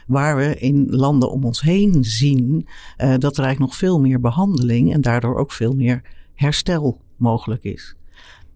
Waar 0.07 0.37
we 0.37 0.55
in 0.55 0.87
landen 0.89 1.31
om 1.31 1.43
ons 1.43 1.61
heen 1.61 2.03
zien 2.03 2.67
uh, 2.97 3.13
dat 3.17 3.37
er 3.37 3.43
eigenlijk 3.43 3.59
nog 3.59 3.75
veel 3.75 3.99
meer 3.99 4.19
behandeling 4.19 4.93
en 4.93 5.01
daardoor 5.01 5.37
ook 5.37 5.51
veel 5.51 5.75
meer 5.75 6.01
herstel 6.33 7.01
mogelijk 7.15 7.63
is. 7.63 7.95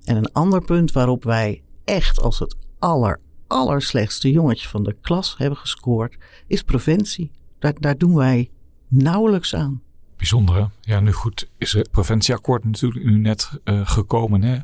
En 0.03 0.15
een 0.15 0.31
ander 0.31 0.61
punt 0.61 0.91
waarop 0.91 1.23
wij 1.23 1.61
echt 1.83 2.21
als 2.21 2.39
het 2.39 2.55
aller, 2.79 3.19
allerslechtste 3.47 4.31
jongetje 4.31 4.67
van 4.67 4.83
de 4.83 4.95
klas 5.01 5.35
hebben 5.37 5.57
gescoord, 5.57 6.17
is 6.47 6.61
preventie. 6.61 7.31
Daar, 7.59 7.73
daar 7.79 7.97
doen 7.97 8.15
wij 8.15 8.49
nauwelijks 8.87 9.55
aan. 9.55 9.81
Bijzondere. 10.17 10.69
Ja, 10.81 10.99
nu 10.99 11.11
goed 11.11 11.49
is 11.57 11.73
het 11.73 11.91
preventieakkoord 11.91 12.63
natuurlijk 12.63 13.05
nu 13.05 13.17
net 13.17 13.59
uh, 13.65 13.87
gekomen. 13.87 14.43
Hè? 14.43 14.59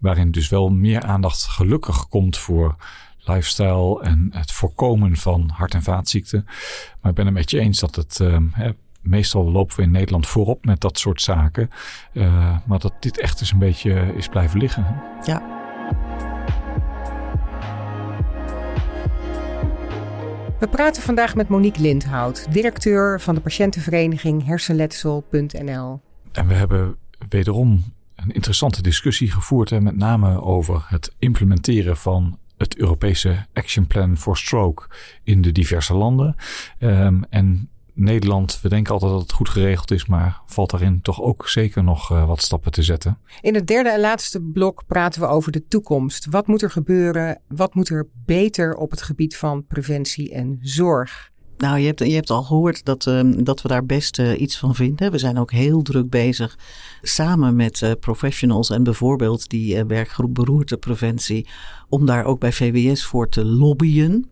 Waarin 0.00 0.30
dus 0.30 0.48
wel 0.48 0.68
meer 0.68 1.02
aandacht 1.02 1.44
gelukkig 1.44 2.08
komt 2.08 2.36
voor 2.36 2.76
lifestyle 3.18 4.02
en 4.02 4.28
het 4.32 4.52
voorkomen 4.52 5.16
van 5.16 5.50
hart- 5.54 5.74
en 5.74 5.82
vaatziekten. 5.82 6.44
Maar 7.00 7.10
ik 7.10 7.16
ben 7.16 7.24
het 7.24 7.34
met 7.34 7.50
je 7.50 7.58
eens 7.58 7.80
dat 7.80 7.94
het. 7.94 8.18
Uh, 8.22 8.38
hè, 8.50 8.70
meestal 9.00 9.50
lopen 9.50 9.76
we 9.76 9.82
in 9.82 9.90
Nederland 9.90 10.26
voorop 10.26 10.64
met 10.64 10.80
dat 10.80 10.98
soort 10.98 11.22
zaken. 11.22 11.70
Uh, 12.12 12.56
maar 12.66 12.78
dat 12.78 12.92
dit 13.00 13.20
echt 13.20 13.40
eens 13.40 13.52
een 13.52 13.58
beetje 13.58 14.14
is 14.16 14.28
blijven 14.28 14.58
liggen. 14.58 15.02
Ja. 15.24 15.55
We 20.60 20.68
praten 20.68 21.02
vandaag 21.02 21.34
met 21.34 21.48
Monique 21.48 21.80
Lindhout, 21.82 22.52
directeur 22.52 23.20
van 23.20 23.34
de 23.34 23.40
patiëntenvereniging 23.40 24.44
hersenletsel.nl. 24.44 26.00
En 26.32 26.46
we 26.46 26.54
hebben 26.54 26.96
wederom 27.28 27.84
een 28.14 28.30
interessante 28.30 28.82
discussie 28.82 29.30
gevoerd, 29.30 29.80
met 29.80 29.96
name 29.96 30.42
over 30.42 30.84
het 30.88 31.14
implementeren 31.18 31.96
van 31.96 32.38
het 32.56 32.76
Europese 32.76 33.46
Action 33.52 33.86
Plan 33.86 34.16
for 34.16 34.36
Stroke 34.36 34.86
in 35.22 35.42
de 35.42 35.52
diverse 35.52 35.94
landen. 35.94 36.34
Um, 36.80 37.24
en 37.30 37.70
Nederland, 37.98 38.60
we 38.62 38.68
denken 38.68 38.92
altijd 38.92 39.12
dat 39.12 39.20
het 39.20 39.32
goed 39.32 39.48
geregeld 39.48 39.90
is, 39.90 40.06
maar 40.06 40.40
valt 40.46 40.70
daarin 40.70 41.02
toch 41.02 41.22
ook 41.22 41.48
zeker 41.48 41.84
nog 41.84 42.12
uh, 42.12 42.26
wat 42.26 42.42
stappen 42.42 42.72
te 42.72 42.82
zetten. 42.82 43.18
In 43.40 43.54
het 43.54 43.66
derde 43.66 43.90
en 43.90 44.00
laatste 44.00 44.40
blok 44.40 44.82
praten 44.86 45.20
we 45.20 45.26
over 45.26 45.52
de 45.52 45.66
toekomst. 45.66 46.26
Wat 46.30 46.46
moet 46.46 46.62
er 46.62 46.70
gebeuren? 46.70 47.40
Wat 47.48 47.74
moet 47.74 47.88
er 47.88 48.08
beter 48.24 48.74
op 48.74 48.90
het 48.90 49.02
gebied 49.02 49.36
van 49.36 49.66
preventie 49.66 50.32
en 50.32 50.58
zorg? 50.60 51.30
Nou, 51.56 51.78
je 51.78 51.86
hebt, 51.86 51.98
je 51.98 52.14
hebt 52.14 52.30
al 52.30 52.42
gehoord 52.42 52.84
dat, 52.84 53.06
uh, 53.06 53.20
dat 53.36 53.62
we 53.62 53.68
daar 53.68 53.86
best 53.86 54.18
uh, 54.18 54.40
iets 54.40 54.58
van 54.58 54.74
vinden. 54.74 55.10
We 55.10 55.18
zijn 55.18 55.38
ook 55.38 55.50
heel 55.50 55.82
druk 55.82 56.10
bezig 56.10 56.58
samen 57.02 57.56
met 57.56 57.80
uh, 57.80 57.90
professionals 58.00 58.70
en 58.70 58.82
bijvoorbeeld 58.82 59.48
die 59.48 59.84
werkgroep 59.84 60.34
beroertepreventie, 60.34 61.48
om 61.88 62.06
daar 62.06 62.24
ook 62.24 62.40
bij 62.40 62.52
VWS 62.52 63.04
voor 63.04 63.28
te 63.28 63.44
lobbyen. 63.44 64.30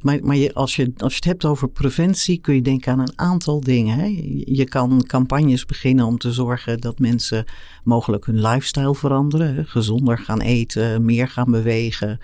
Maar, 0.00 0.18
maar 0.22 0.36
je, 0.36 0.54
als, 0.54 0.76
je, 0.76 0.92
als 0.96 1.12
je 1.12 1.18
het 1.18 1.24
hebt 1.24 1.44
over 1.44 1.68
preventie, 1.68 2.40
kun 2.40 2.54
je 2.54 2.62
denken 2.62 2.92
aan 2.92 3.00
een 3.00 3.18
aantal 3.18 3.60
dingen. 3.60 3.98
Hè? 3.98 4.04
Je 4.44 4.64
kan 4.64 5.04
campagnes 5.06 5.64
beginnen 5.64 6.04
om 6.04 6.18
te 6.18 6.32
zorgen 6.32 6.80
dat 6.80 6.98
mensen 6.98 7.44
mogelijk 7.84 8.26
hun 8.26 8.40
lifestyle 8.40 8.94
veranderen. 8.94 9.66
Gezonder 9.66 10.18
gaan 10.18 10.40
eten, 10.40 11.04
meer 11.04 11.28
gaan 11.28 11.50
bewegen. 11.50 12.20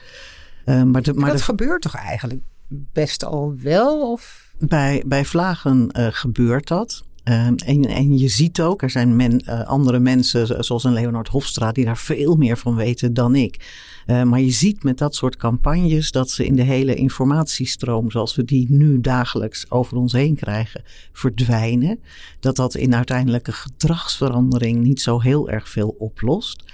Uh, 0.67 0.83
maar, 0.83 1.03
de, 1.03 1.15
maar 1.15 1.31
dat 1.31 1.43
gebeurt 1.43 1.83
toch 1.83 1.95
eigenlijk 1.95 2.41
best 2.69 3.25
al 3.25 3.55
wel? 3.62 4.12
Of? 4.12 4.55
Bij, 4.59 5.03
bij 5.07 5.25
vlagen 5.25 5.89
uh, 5.99 6.07
gebeurt 6.11 6.69
dat. 6.69 7.05
Uh, 7.29 7.47
en, 7.47 7.85
en 7.85 8.19
je 8.19 8.29
ziet 8.29 8.61
ook, 8.61 8.83
er 8.83 8.91
zijn 8.91 9.17
men, 9.17 9.43
uh, 9.49 9.62
andere 9.67 9.99
mensen 9.99 10.65
zoals 10.65 10.85
een 10.85 10.93
Leonard 10.93 11.29
Hofstra 11.29 11.73
die 11.73 11.85
daar 11.85 11.99
veel 11.99 12.37
meer 12.37 12.59
van 12.59 12.75
weten 12.75 13.15
dan 13.15 13.35
ik. 13.35 13.75
Uh, 14.07 14.23
maar 14.23 14.41
je 14.41 14.51
ziet 14.51 14.83
met 14.83 14.99
dat 14.99 15.15
soort 15.15 15.37
campagnes 15.37 16.11
dat 16.11 16.31
ze 16.31 16.47
in 16.47 16.57
de 16.57 16.62
hele 16.62 16.95
informatiestroom 16.95 18.11
zoals 18.11 18.37
we 18.37 18.45
die 18.45 18.67
nu 18.71 19.01
dagelijks 19.01 19.71
over 19.71 19.97
ons 19.97 20.12
heen 20.12 20.35
krijgen 20.35 20.83
verdwijnen. 21.12 21.99
Dat 22.41 22.57
dat 22.57 22.75
in 22.75 22.95
uiteindelijke 22.95 23.53
gedragsverandering 23.53 24.83
niet 24.83 25.01
zo 25.01 25.21
heel 25.21 25.51
erg 25.51 25.69
veel 25.69 25.95
oplost. 25.99 26.65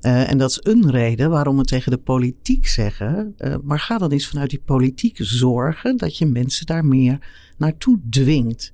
Uh, 0.00 0.30
en 0.30 0.38
dat 0.38 0.50
is 0.50 0.60
een 0.62 0.90
reden 0.90 1.30
waarom 1.30 1.56
we 1.56 1.64
tegen 1.64 1.90
de 1.90 1.98
politiek 1.98 2.66
zeggen. 2.66 3.34
Uh, 3.38 3.54
maar 3.62 3.80
ga 3.80 3.98
dan 3.98 4.10
eens 4.10 4.28
vanuit 4.28 4.50
die 4.50 4.62
politiek 4.64 5.16
zorgen 5.20 5.96
dat 5.96 6.18
je 6.18 6.26
mensen 6.26 6.66
daar 6.66 6.84
meer 6.84 7.18
naartoe 7.56 8.00
dwingt. 8.10 8.72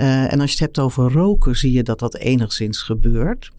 Uh, 0.00 0.32
en 0.32 0.40
als 0.40 0.50
je 0.50 0.56
het 0.56 0.64
hebt 0.64 0.78
over 0.78 1.12
roken, 1.12 1.56
zie 1.56 1.72
je 1.72 1.82
dat 1.82 1.98
dat 1.98 2.16
enigszins 2.16 2.82
gebeurt. 2.82 3.50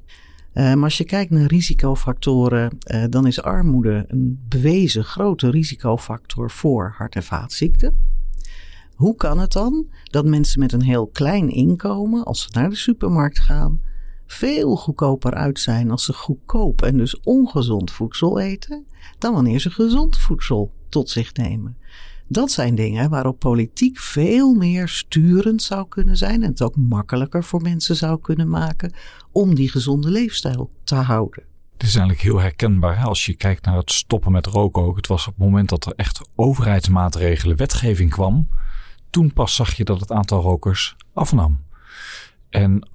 Uh, 0.53 0.73
maar 0.73 0.83
als 0.83 0.97
je 0.97 1.03
kijkt 1.03 1.31
naar 1.31 1.45
risicofactoren, 1.45 2.77
uh, 2.85 3.03
dan 3.09 3.27
is 3.27 3.41
armoede 3.41 4.05
een 4.07 4.45
bewezen 4.47 5.03
grote 5.03 5.49
risicofactor 5.49 6.51
voor 6.51 6.93
hart- 6.97 7.15
en 7.15 7.23
vaatziekten. 7.23 7.93
Hoe 8.95 9.15
kan 9.15 9.39
het 9.39 9.51
dan 9.51 9.87
dat 10.03 10.25
mensen 10.25 10.59
met 10.59 10.71
een 10.71 10.81
heel 10.81 11.07
klein 11.07 11.49
inkomen, 11.49 12.23
als 12.23 12.41
ze 12.41 12.47
naar 12.51 12.69
de 12.69 12.75
supermarkt 12.75 13.39
gaan, 13.39 13.81
veel 14.27 14.75
goedkoper 14.75 15.33
uit 15.33 15.59
zijn 15.59 15.91
als 15.91 16.05
ze 16.05 16.13
goedkoop 16.13 16.81
en 16.81 16.97
dus 16.97 17.19
ongezond 17.19 17.91
voedsel 17.91 18.39
eten, 18.39 18.85
dan 19.17 19.33
wanneer 19.33 19.59
ze 19.59 19.69
gezond 19.69 20.17
voedsel 20.17 20.71
tot 20.89 21.09
zich 21.09 21.33
nemen? 21.33 21.77
Dat 22.31 22.51
zijn 22.51 22.75
dingen 22.75 23.09
waarop 23.09 23.39
politiek 23.39 23.99
veel 23.99 24.53
meer 24.53 24.87
sturend 24.87 25.61
zou 25.61 25.87
kunnen 25.87 26.17
zijn 26.17 26.43
en 26.43 26.49
het 26.49 26.61
ook 26.61 26.75
makkelijker 26.75 27.43
voor 27.43 27.61
mensen 27.61 27.95
zou 27.95 28.21
kunnen 28.21 28.49
maken 28.49 28.93
om 29.31 29.55
die 29.55 29.69
gezonde 29.69 30.09
leefstijl 30.09 30.71
te 30.83 30.95
houden. 30.95 31.43
Het 31.73 31.83
is 31.83 31.95
eigenlijk 31.95 32.21
heel 32.21 32.39
herkenbaar. 32.39 33.03
Als 33.03 33.25
je 33.25 33.35
kijkt 33.35 33.65
naar 33.65 33.77
het 33.77 33.91
stoppen 33.91 34.31
met 34.31 34.45
roken 34.45 34.81
ook. 34.81 34.95
Het 34.95 35.07
was 35.07 35.27
op 35.27 35.33
het 35.33 35.43
moment 35.43 35.69
dat 35.69 35.85
er 35.85 35.93
echt 35.95 36.21
overheidsmaatregelen, 36.35 37.57
wetgeving 37.57 38.09
kwam. 38.09 38.49
Toen 39.09 39.33
pas 39.33 39.55
zag 39.55 39.73
je 39.73 39.83
dat 39.83 39.99
het 39.99 40.11
aantal 40.11 40.41
rokers 40.41 40.95
afnam. 41.13 41.59
En 42.49 42.89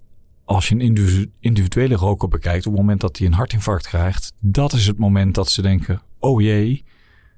als 0.44 0.68
je 0.68 0.74
een 0.74 1.32
individuele 1.40 1.94
roker 1.94 2.28
bekijkt, 2.28 2.66
op 2.66 2.72
het 2.72 2.80
moment 2.80 3.00
dat 3.00 3.18
hij 3.18 3.26
een 3.26 3.32
hartinfarct 3.32 3.86
krijgt, 3.86 4.32
dat 4.38 4.72
is 4.72 4.86
het 4.86 4.98
moment 4.98 5.34
dat 5.34 5.50
ze 5.50 5.62
denken: 5.62 6.02
oh 6.18 6.40
jee, 6.40 6.84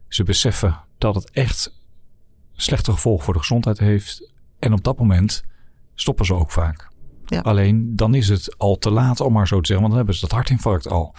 ze 0.09 0.23
beseffen 0.23 0.81
dat 0.99 1.15
het 1.15 1.31
echt 1.31 1.77
slechte 2.61 2.93
gevolgen 2.93 3.25
voor 3.25 3.35
de 3.35 3.41
gezondheid 3.41 3.79
heeft. 3.79 4.33
En 4.59 4.73
op 4.73 4.85
dat 4.85 4.99
moment 4.99 5.45
stoppen 5.95 6.27
ze 6.27 6.35
ook 6.35 6.51
vaak. 6.51 6.89
Ja. 7.27 7.41
Alleen 7.41 7.97
dan 7.97 8.15
is 8.15 8.29
het 8.29 8.59
al 8.59 8.79
te 8.79 8.91
laat 8.91 9.21
om 9.21 9.33
maar 9.33 9.47
zo 9.49 9.61
te 9.61 9.67
zeggen, 9.67 9.77
want 9.77 9.89
dan 9.89 9.97
hebben 9.97 10.15
ze 10.15 10.21
dat 10.21 10.31
hartinfarct 10.31 10.89
al. 10.89 11.15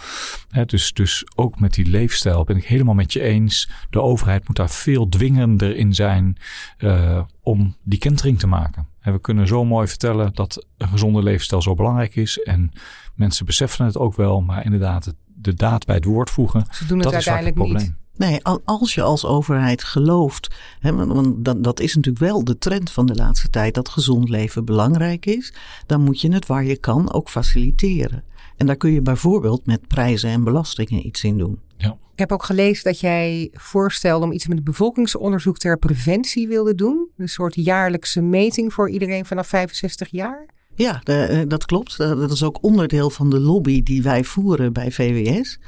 dus, 0.65 0.93
dus 0.93 1.25
ook 1.35 1.59
met 1.59 1.73
die 1.73 1.85
leefstijl 1.85 2.43
ben 2.43 2.57
ik 2.57 2.65
helemaal 2.65 2.93
met 2.93 3.13
je 3.13 3.21
eens. 3.21 3.69
De 3.89 4.01
overheid 4.01 4.47
moet 4.47 4.55
daar 4.55 4.69
veel 4.69 5.09
dwingender 5.09 5.75
in 5.75 5.93
zijn 5.93 6.37
uh, 6.77 7.21
om 7.41 7.75
die 7.83 7.99
kentering 7.99 8.39
te 8.39 8.47
maken. 8.47 8.87
En 8.99 9.13
we 9.13 9.19
kunnen 9.19 9.47
zo 9.47 9.65
mooi 9.65 9.87
vertellen 9.87 10.33
dat 10.33 10.65
een 10.77 10.87
gezonde 10.87 11.23
leefstijl 11.23 11.61
zo 11.61 11.73
belangrijk 11.73 12.15
is. 12.15 12.39
En 12.43 12.71
mensen 13.15 13.45
beseffen 13.45 13.85
het 13.85 13.97
ook 13.97 14.15
wel, 14.15 14.41
maar 14.41 14.65
inderdaad, 14.65 15.13
de 15.25 15.53
daad 15.53 15.85
bij 15.85 15.95
het 15.95 16.05
woord 16.05 16.29
voegen. 16.29 16.65
Ze 16.71 16.85
doen 16.85 16.97
het 16.97 17.05
dat 17.05 17.13
uiteindelijk 17.13 17.55
is 17.55 17.61
het 17.61 17.71
probleem. 17.71 17.87
niet. 17.87 17.97
Nee, 18.19 18.39
als 18.63 18.93
je 18.93 19.01
als 19.01 19.25
overheid 19.25 19.83
gelooft, 19.83 20.55
hè, 20.79 20.95
want 20.95 21.45
dat, 21.45 21.63
dat 21.63 21.79
is 21.79 21.95
natuurlijk 21.95 22.25
wel 22.25 22.43
de 22.43 22.57
trend 22.57 22.91
van 22.91 23.05
de 23.05 23.15
laatste 23.15 23.49
tijd, 23.49 23.73
dat 23.73 23.89
gezond 23.89 24.29
leven 24.29 24.65
belangrijk 24.65 25.25
is, 25.25 25.53
dan 25.85 26.01
moet 26.01 26.21
je 26.21 26.33
het 26.33 26.45
waar 26.45 26.63
je 26.63 26.77
kan 26.77 27.13
ook 27.13 27.29
faciliteren. 27.29 28.23
En 28.57 28.65
daar 28.65 28.75
kun 28.75 28.91
je 28.91 29.01
bijvoorbeeld 29.01 29.65
met 29.65 29.87
prijzen 29.87 30.29
en 30.29 30.43
belastingen 30.43 31.05
iets 31.05 31.23
in 31.23 31.37
doen. 31.37 31.59
Ja. 31.77 31.97
Ik 32.13 32.19
heb 32.19 32.31
ook 32.31 32.43
gelezen 32.43 32.83
dat 32.83 32.99
jij 32.99 33.49
voorstelde 33.53 34.25
om 34.25 34.31
iets 34.31 34.47
met 34.47 34.55
het 34.55 34.65
bevolkingsonderzoek 34.65 35.57
ter 35.57 35.77
preventie 35.77 36.47
wilde 36.47 36.75
doen. 36.75 37.09
Een 37.17 37.29
soort 37.29 37.55
jaarlijkse 37.55 38.21
meting 38.21 38.73
voor 38.73 38.89
iedereen 38.89 39.25
vanaf 39.25 39.47
65 39.47 40.11
jaar. 40.11 40.45
Ja, 40.75 41.01
de, 41.03 41.45
dat 41.47 41.65
klopt. 41.65 41.97
Dat 41.97 42.31
is 42.31 42.43
ook 42.43 42.63
onderdeel 42.63 43.09
van 43.09 43.29
de 43.29 43.39
lobby 43.39 43.83
die 43.83 44.01
wij 44.01 44.23
voeren 44.23 44.73
bij 44.73 44.91
VWS. 44.91 45.59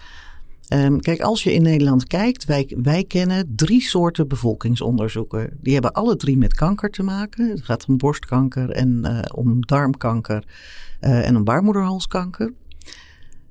Um, 0.74 1.00
kijk, 1.00 1.22
als 1.22 1.44
je 1.44 1.54
in 1.54 1.62
Nederland 1.62 2.08
kijkt, 2.08 2.46
wij, 2.46 2.74
wij 2.82 3.04
kennen 3.04 3.54
drie 3.56 3.82
soorten 3.82 4.28
bevolkingsonderzoeken. 4.28 5.58
Die 5.62 5.74
hebben 5.74 5.94
alle 5.94 6.16
drie 6.16 6.38
met 6.38 6.54
kanker 6.54 6.90
te 6.90 7.04
maken. 7.04 7.50
Het 7.50 7.62
gaat 7.64 7.86
om 7.86 7.98
borstkanker 7.98 8.70
en 8.70 9.02
uh, 9.04 9.20
om 9.36 9.66
darmkanker 9.66 10.44
uh, 11.02 11.28
en 11.28 11.36
om 11.36 11.44
baarmoederhalskanker. 11.44 12.54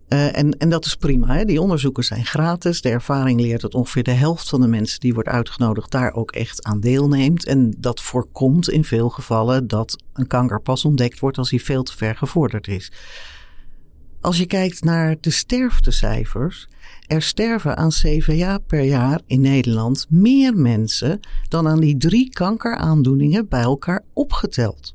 Uh, 0.08 0.38
en, 0.38 0.58
en 0.58 0.70
dat 0.70 0.84
is 0.84 0.96
prima. 0.96 1.34
Hè? 1.34 1.44
Die 1.44 1.60
onderzoeken 1.60 2.04
zijn 2.04 2.24
gratis. 2.24 2.80
De 2.80 2.88
ervaring 2.88 3.40
leert 3.40 3.60
dat 3.60 3.74
ongeveer 3.74 4.02
de 4.02 4.10
helft 4.10 4.48
van 4.48 4.60
de 4.60 4.68
mensen 4.68 5.00
die 5.00 5.14
wordt 5.14 5.28
uitgenodigd 5.28 5.90
daar 5.90 6.14
ook 6.14 6.30
echt 6.30 6.64
aan 6.64 6.80
deelneemt. 6.80 7.44
En 7.46 7.74
dat 7.78 8.00
voorkomt 8.00 8.70
in 8.70 8.84
veel 8.84 9.08
gevallen 9.08 9.66
dat 9.66 10.02
een 10.12 10.26
kanker 10.26 10.60
pas 10.60 10.84
ontdekt 10.84 11.18
wordt 11.18 11.38
als 11.38 11.50
hij 11.50 11.58
veel 11.58 11.82
te 11.82 11.96
ver 11.96 12.16
gevorderd 12.16 12.68
is. 12.68 12.92
Als 14.20 14.38
je 14.38 14.46
kijkt 14.46 14.84
naar 14.84 15.16
de 15.20 15.30
sterftecijfers, 15.30 16.68
er 17.06 17.22
sterven 17.22 17.76
aan 17.76 17.88
CVA 17.88 18.58
per 18.58 18.82
jaar 18.82 19.20
in 19.26 19.40
Nederland 19.40 20.06
meer 20.08 20.54
mensen 20.54 21.20
dan 21.48 21.68
aan 21.68 21.80
die 21.80 21.96
drie 21.96 22.30
kankeraandoeningen 22.30 23.48
bij 23.48 23.62
elkaar 23.62 24.04
opgeteld. 24.12 24.94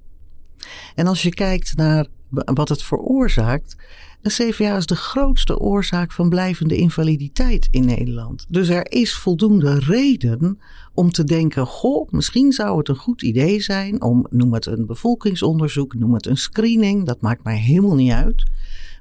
En 0.95 1.07
als 1.07 1.21
je 1.21 1.29
kijkt 1.29 1.75
naar 1.75 2.05
wat 2.29 2.69
het 2.69 2.83
veroorzaakt, 2.83 3.75
een 4.21 4.31
CVA 4.31 4.77
is 4.77 4.85
de 4.85 4.95
grootste 4.95 5.59
oorzaak 5.59 6.11
van 6.11 6.29
blijvende 6.29 6.75
invaliditeit 6.75 7.67
in 7.71 7.85
Nederland. 7.85 8.45
Dus 8.49 8.69
er 8.69 8.91
is 8.91 9.15
voldoende 9.15 9.79
reden 9.79 10.59
om 10.93 11.11
te 11.11 11.23
denken: 11.23 11.65
goh, 11.65 12.09
misschien 12.11 12.51
zou 12.51 12.77
het 12.77 12.87
een 12.87 12.95
goed 12.95 13.21
idee 13.21 13.61
zijn 13.61 14.01
om, 14.01 14.25
noem 14.29 14.53
het 14.53 14.65
een 14.65 14.85
bevolkingsonderzoek, 14.85 15.93
noem 15.95 16.13
het 16.13 16.25
een 16.25 16.37
screening, 16.37 17.05
dat 17.05 17.21
maakt 17.21 17.43
mij 17.43 17.57
helemaal 17.57 17.95
niet 17.95 18.11
uit 18.11 18.43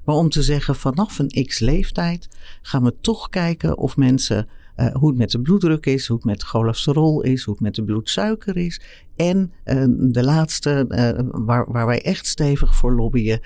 maar 0.05 0.15
om 0.15 0.29
te 0.29 0.43
zeggen 0.43 0.75
vanaf 0.75 1.19
een 1.19 1.45
x 1.45 1.59
leeftijd 1.59 2.29
gaan 2.61 2.83
we 2.83 2.95
toch 3.01 3.29
kijken 3.29 3.77
of 3.77 3.97
mensen 3.97 4.47
uh, 4.77 4.93
hoe 4.93 5.09
het 5.09 5.17
met 5.17 5.31
de 5.31 5.41
bloeddruk 5.41 5.85
is, 5.85 6.07
hoe 6.07 6.15
het 6.15 6.25
met 6.25 6.43
cholesterol 6.43 7.21
is, 7.21 7.43
hoe 7.43 7.53
het 7.53 7.63
met 7.63 7.75
de 7.75 7.83
bloedsuiker 7.83 8.57
is. 8.57 8.81
En 9.15 9.51
uh, 9.65 9.85
de 9.97 10.23
laatste, 10.23 10.85
uh, 10.89 11.27
waar, 11.45 11.71
waar 11.71 11.85
wij 11.85 12.01
echt 12.01 12.25
stevig 12.25 12.75
voor 12.75 12.95
lobbyen, 12.95 13.41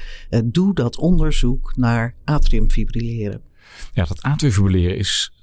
doe 0.46 0.74
dat 0.74 0.98
onderzoek 0.98 1.76
naar 1.76 2.16
atriumfibrilleren. 2.24 3.42
Ja, 3.94 4.04
dat 4.04 4.22
atriumfibrilleren 4.22 4.98
is 4.98 5.34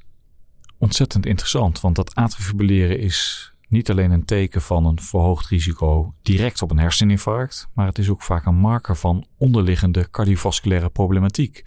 ontzettend 0.79 1.27
interessant, 1.27 1.81
want 1.81 1.97
dat 1.97 2.15
atriumfibrilleren 2.15 2.99
is 2.99 3.53
niet 3.69 3.91
alleen 3.91 4.11
een 4.11 4.25
teken 4.25 4.63
van 4.63 4.85
een 4.87 5.01
verhoogd 5.01 5.49
risico 5.49 6.15
direct 6.23 6.63
op 6.63 6.71
een 6.71 6.79
herseninfarct, 6.79 7.69
maar 7.75 7.87
het 7.87 7.99
is 7.99 8.09
ook 8.11 8.23
vaak 8.23 8.47
een 8.47 8.57
marker 8.57 8.97
van 8.97 9.27
onderliggende 9.39 10.11
cardiovasculaire 10.11 10.91
problematiek. 10.91 11.65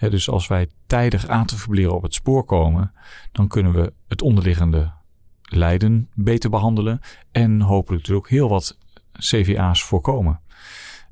dus 0.00 0.28
als 0.28 0.46
wij 0.46 0.68
tijdig 0.86 1.26
atriumfibrilleren 1.28 1.96
op 1.96 2.02
het 2.02 2.14
spoor 2.14 2.44
komen, 2.44 2.92
dan 3.32 3.48
kunnen 3.48 3.72
we 3.72 3.92
het 4.08 4.22
onderliggende 4.22 4.92
lijden 5.42 6.08
beter 6.14 6.50
behandelen 6.50 7.00
en 7.30 7.60
hopelijk 7.60 8.04
dus 8.04 8.16
ook 8.16 8.28
heel 8.28 8.48
wat 8.48 8.78
CVA's 9.12 9.82
voorkomen. 9.82 10.40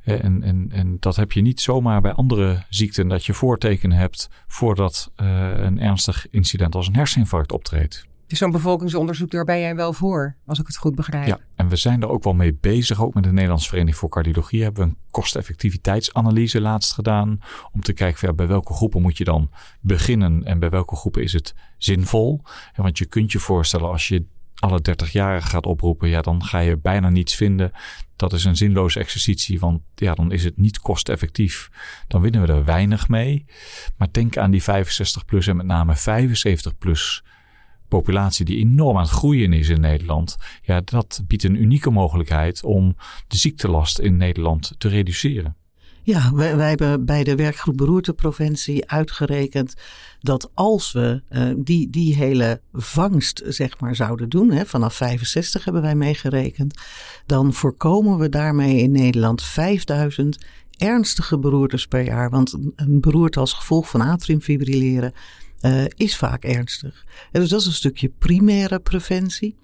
En, 0.03 0.43
en, 0.43 0.69
en 0.73 0.97
dat 1.01 1.17
heb 1.17 1.33
je 1.33 1.41
niet 1.41 1.61
zomaar 1.61 2.01
bij 2.01 2.13
andere 2.13 2.65
ziekten, 2.69 3.09
dat 3.09 3.27
je 3.27 3.35
voortekenen 3.35 3.97
hebt 3.97 4.29
voordat 4.47 5.13
uh, 5.17 5.27
een 5.57 5.81
ernstig 5.81 6.31
incident 6.31 6.75
als 6.75 6.87
een 6.87 6.95
herseninfarct 6.95 7.53
optreedt. 7.53 8.09
Dus 8.31 8.39
zo'n 8.39 8.51
bevolkingsonderzoek, 8.51 9.31
daar 9.31 9.45
ben 9.45 9.61
jij 9.61 9.77
wel 9.77 9.93
voor, 9.93 10.37
als 10.47 10.59
ik 10.59 10.67
het 10.67 10.77
goed 10.77 10.95
begrijp. 10.95 11.27
Ja, 11.27 11.39
en 11.57 11.69
we 11.69 11.77
zijn 11.77 12.03
er 12.03 12.09
ook 12.09 12.25
wel 12.25 12.33
mee 12.33 12.55
bezig. 12.61 13.03
Ook 13.03 13.15
met 13.15 13.25
de 13.25 13.33
Nederlandse 13.33 13.69
Vereniging 13.69 13.97
voor 13.97 14.09
Cardiologie 14.09 14.63
hebben 14.63 14.83
we 14.83 14.89
een 14.89 14.97
kosteffectiviteitsanalyse 15.11 16.61
laatst 16.61 16.93
gedaan. 16.93 17.41
Om 17.73 17.83
te 17.83 17.93
kijken 17.93 18.29
ja, 18.29 18.35
bij 18.35 18.47
welke 18.47 18.75
groepen 18.75 19.03
moet 19.03 19.17
je 19.17 19.25
dan 19.25 19.51
beginnen 19.81 20.45
en 20.45 20.59
bij 20.59 20.71
welke 20.71 20.97
groepen 20.97 21.23
is 21.23 21.33
het 21.33 21.55
zinvol. 21.79 22.43
want 22.77 22.99
je 22.99 23.07
kunt 23.07 23.33
je 23.33 23.39
voorstellen 23.39 23.91
als 23.91 24.09
je 24.09 24.25
alle 24.55 24.81
30-jarigen 24.91 25.49
gaat 25.49 25.67
oproepen, 25.67 26.09
ja, 26.09 26.21
dan 26.21 26.45
ga 26.45 26.59
je 26.59 26.77
bijna 26.77 27.09
niets 27.09 27.35
vinden. 27.35 27.73
Dat 28.17 28.33
is 28.33 28.45
een 28.45 28.57
zinloze 28.57 28.99
exercitie, 28.99 29.61
want 29.61 29.83
ja, 29.95 30.15
dan 30.15 30.33
is 30.33 30.45
het 30.45 30.57
niet 30.57 30.79
kosteffectief. 30.79 31.71
Dan 32.09 32.21
winnen 32.21 32.47
we 32.47 32.53
er 32.53 32.65
weinig 32.65 33.09
mee. 33.09 33.45
Maar 33.97 34.09
denk 34.11 34.37
aan 34.37 34.51
die 34.51 34.63
65 34.63 35.25
plus 35.25 35.47
en 35.47 35.57
met 35.57 35.67
name 35.67 35.97
75 35.97 36.79
plus 36.79 37.23
populatie 37.91 38.45
die 38.45 38.59
enorm 38.59 38.97
aan 38.97 39.03
het 39.03 39.11
groeien 39.11 39.53
is 39.53 39.69
in 39.69 39.81
Nederland. 39.81 40.37
Ja, 40.63 40.81
dat 40.85 41.23
biedt 41.27 41.45
een 41.45 41.63
unieke 41.63 41.91
mogelijkheid 41.91 42.65
om 42.65 42.97
de 43.27 43.37
ziektelast 43.37 43.99
in 43.99 44.17
Nederland 44.17 44.75
te 44.79 44.89
reduceren. 44.89 45.57
Ja, 46.03 46.33
wij, 46.35 46.57
wij, 46.57 46.69
hebben 46.69 47.05
bij 47.05 47.25
de 47.25 47.37
werkgroep 47.37 47.77
beroertepreventie 47.77 48.91
uitgerekend 48.91 49.75
dat 50.21 50.51
als 50.55 50.93
we 50.93 51.23
uh, 51.31 51.53
die, 51.57 51.91
die 51.91 52.17
hele 52.17 52.61
vangst 52.73 53.43
zeg 53.47 53.81
maar 53.81 53.97
zouden 53.97 54.29
doen, 54.29 54.51
hè, 54.51 54.67
vanaf 54.67 54.95
65 54.95 55.65
hebben 55.65 55.83
wij 55.83 55.95
meegerekend, 55.95 56.81
dan 57.27 57.53
voorkomen 57.53 58.19
we 58.19 58.29
daarmee 58.29 58.77
in 58.77 58.91
Nederland 58.91 59.43
5000 59.43 60.39
ernstige 60.77 61.39
beroertes 61.39 61.87
per 61.87 62.03
jaar. 62.03 62.31
Want 62.31 62.57
een 62.77 63.01
beroerte 63.01 63.41
als 63.41 63.53
gevolg 63.53 63.89
van 63.89 64.01
atriumfibrilleren 64.01 65.13
uh, 65.61 65.85
is 65.97 66.17
vaak 66.17 66.45
ernstig. 66.45 67.05
En 67.33 67.41
dus 67.41 67.51
dat 67.51 67.61
is 67.61 67.67
een 67.67 67.73
stukje 67.73 68.13
primaire 68.19 68.79
preventie. 68.79 69.57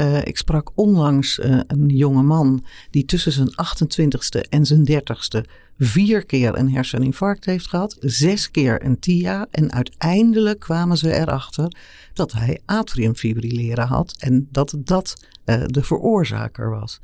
Uh, 0.00 0.24
ik 0.24 0.36
sprak 0.36 0.70
onlangs 0.74 1.38
uh, 1.38 1.60
een 1.66 1.88
jonge 1.88 2.22
man 2.22 2.64
die 2.90 3.04
tussen 3.04 3.32
zijn 3.32 3.50
28ste 3.50 4.48
en 4.48 4.66
zijn 4.66 4.88
30ste 4.90 5.50
vier 5.78 6.24
keer 6.24 6.58
een 6.58 6.72
herseninfarct 6.72 7.44
heeft 7.44 7.68
gehad, 7.68 7.96
zes 8.00 8.50
keer 8.50 8.84
een 8.84 8.98
TIA 8.98 9.46
en 9.50 9.72
uiteindelijk 9.72 10.60
kwamen 10.60 10.96
ze 10.96 11.14
erachter 11.14 11.72
dat 12.12 12.32
hij 12.32 12.60
atriumfibrilleren 12.64 13.86
had 13.86 14.14
en 14.18 14.48
dat 14.50 14.76
dat 14.78 15.14
uh, 15.44 15.62
de 15.66 15.82
veroorzaker 15.82 16.70
was. 16.70 17.00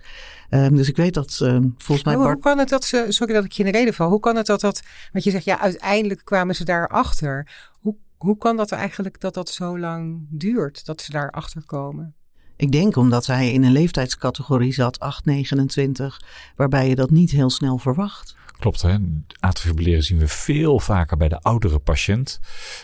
Uh, 0.51 0.69
dus 0.69 0.89
ik 0.89 0.97
weet 0.97 1.15
dat 1.15 1.39
uh, 1.43 1.59
volgens 1.79 2.07
mij. 2.07 2.15
Hoe 2.15 2.39
kan 2.39 2.59
het 2.59 2.69
dat 2.69 2.85
ze, 2.85 3.07
sorry 3.09 3.35
dat 3.35 3.45
ik 3.45 3.53
je 3.53 3.65
in 3.65 3.73
de 3.73 3.79
reden 3.79 3.95
val, 3.95 4.09
hoe 4.09 4.21
kan 4.21 4.37
het 4.37 4.47
dat 4.47 4.61
dat, 4.61 4.83
want 5.13 5.25
je 5.25 5.31
zegt 5.31 5.45
ja, 5.45 5.61
uiteindelijk 5.61 6.21
kwamen 6.25 6.55
ze 6.55 6.65
daarachter. 6.65 7.49
Hoe 7.81 7.97
hoe 8.17 8.39
kan 8.39 8.57
dat 8.57 8.73
eigenlijk 8.73 9.21
dat 9.21 9.35
dat 9.35 9.49
zo 9.49 9.79
lang 9.79 10.27
duurt, 10.31 10.87
dat 10.87 11.01
ze 11.01 11.11
daar 11.11 11.31
achter 11.31 11.63
komen? 11.67 12.15
Ik 12.57 12.73
denk 12.73 12.97
omdat 12.97 13.27
hij 13.27 13.53
in 13.53 13.65
een 13.65 13.73
leeftijdscategorie 13.73 14.73
zat, 14.73 15.01
829, 15.01 16.21
waarbij 16.57 16.89
je 16.89 16.95
dat 16.95 17.11
niet 17.11 17.31
heel 17.31 17.51
snel 17.51 17.79
verwacht. 17.79 18.37
Klopt, 18.59 18.83
hè? 18.83 18.97
Atriumfibrilleren 19.41 20.05
zien 20.05 20.19
we 20.19 20.29
veel 20.29 20.81
vaker 20.81 21.17
bij 21.17 21.29
de 21.29 21.41
oudere 21.41 21.79
patiënt. 21.79 22.41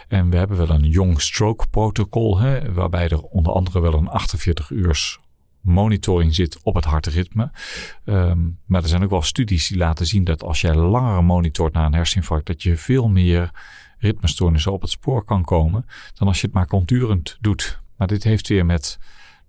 En 0.09 0.31
we 0.31 0.37
hebben 0.37 0.57
wel 0.57 0.71
een 0.71 0.89
young 0.89 1.21
stroke 1.21 1.67
protocol, 1.69 2.39
hè, 2.39 2.73
waarbij 2.73 3.09
er 3.09 3.21
onder 3.21 3.53
andere 3.53 3.81
wel 3.81 3.95
een 3.95 4.09
48 4.09 4.71
uur 4.71 5.19
monitoring 5.61 6.35
zit 6.35 6.59
op 6.63 6.75
het 6.75 6.85
hartritme. 6.85 7.51
Um, 8.05 8.59
maar 8.67 8.83
er 8.83 8.89
zijn 8.89 9.03
ook 9.03 9.11
wel 9.11 9.23
studies 9.23 9.69
die 9.69 9.77
laten 9.77 10.07
zien 10.07 10.25
dat 10.25 10.43
als 10.43 10.61
jij 10.61 10.75
langer 10.75 11.25
monitort 11.25 11.73
naar 11.73 11.87
een 11.87 11.95
herseninfarct, 11.95 12.47
dat 12.47 12.63
je 12.63 12.77
veel 12.77 13.09
meer 13.09 13.51
ritmestoornissen 14.03 14.73
op 14.73 14.81
het 14.81 14.91
spoor 14.91 15.25
kan 15.25 15.45
komen 15.45 15.87
dan 16.15 16.29
als 16.29 16.41
je 16.41 16.47
het 16.47 16.55
maar 16.55 16.67
conturend 16.67 17.37
doet. 17.41 17.81
Maar 17.97 18.07
dit 18.07 18.25
heeft 18.25 18.49
weer 18.49 18.67
met 18.67 18.99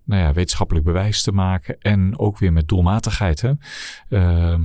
nou 0.04 0.22
ja, 0.22 0.34
wetenschappelijk 0.34 0.86
bewijs 0.86 1.24
te 1.24 1.32
maken 1.32 1.80
en 1.80 2.20
ook 2.20 2.38
weer 2.38 2.54
met 2.54 2.68
doelmatigheid. 2.68 3.42
Hè? 3.42 3.52
Uh, 4.10 4.60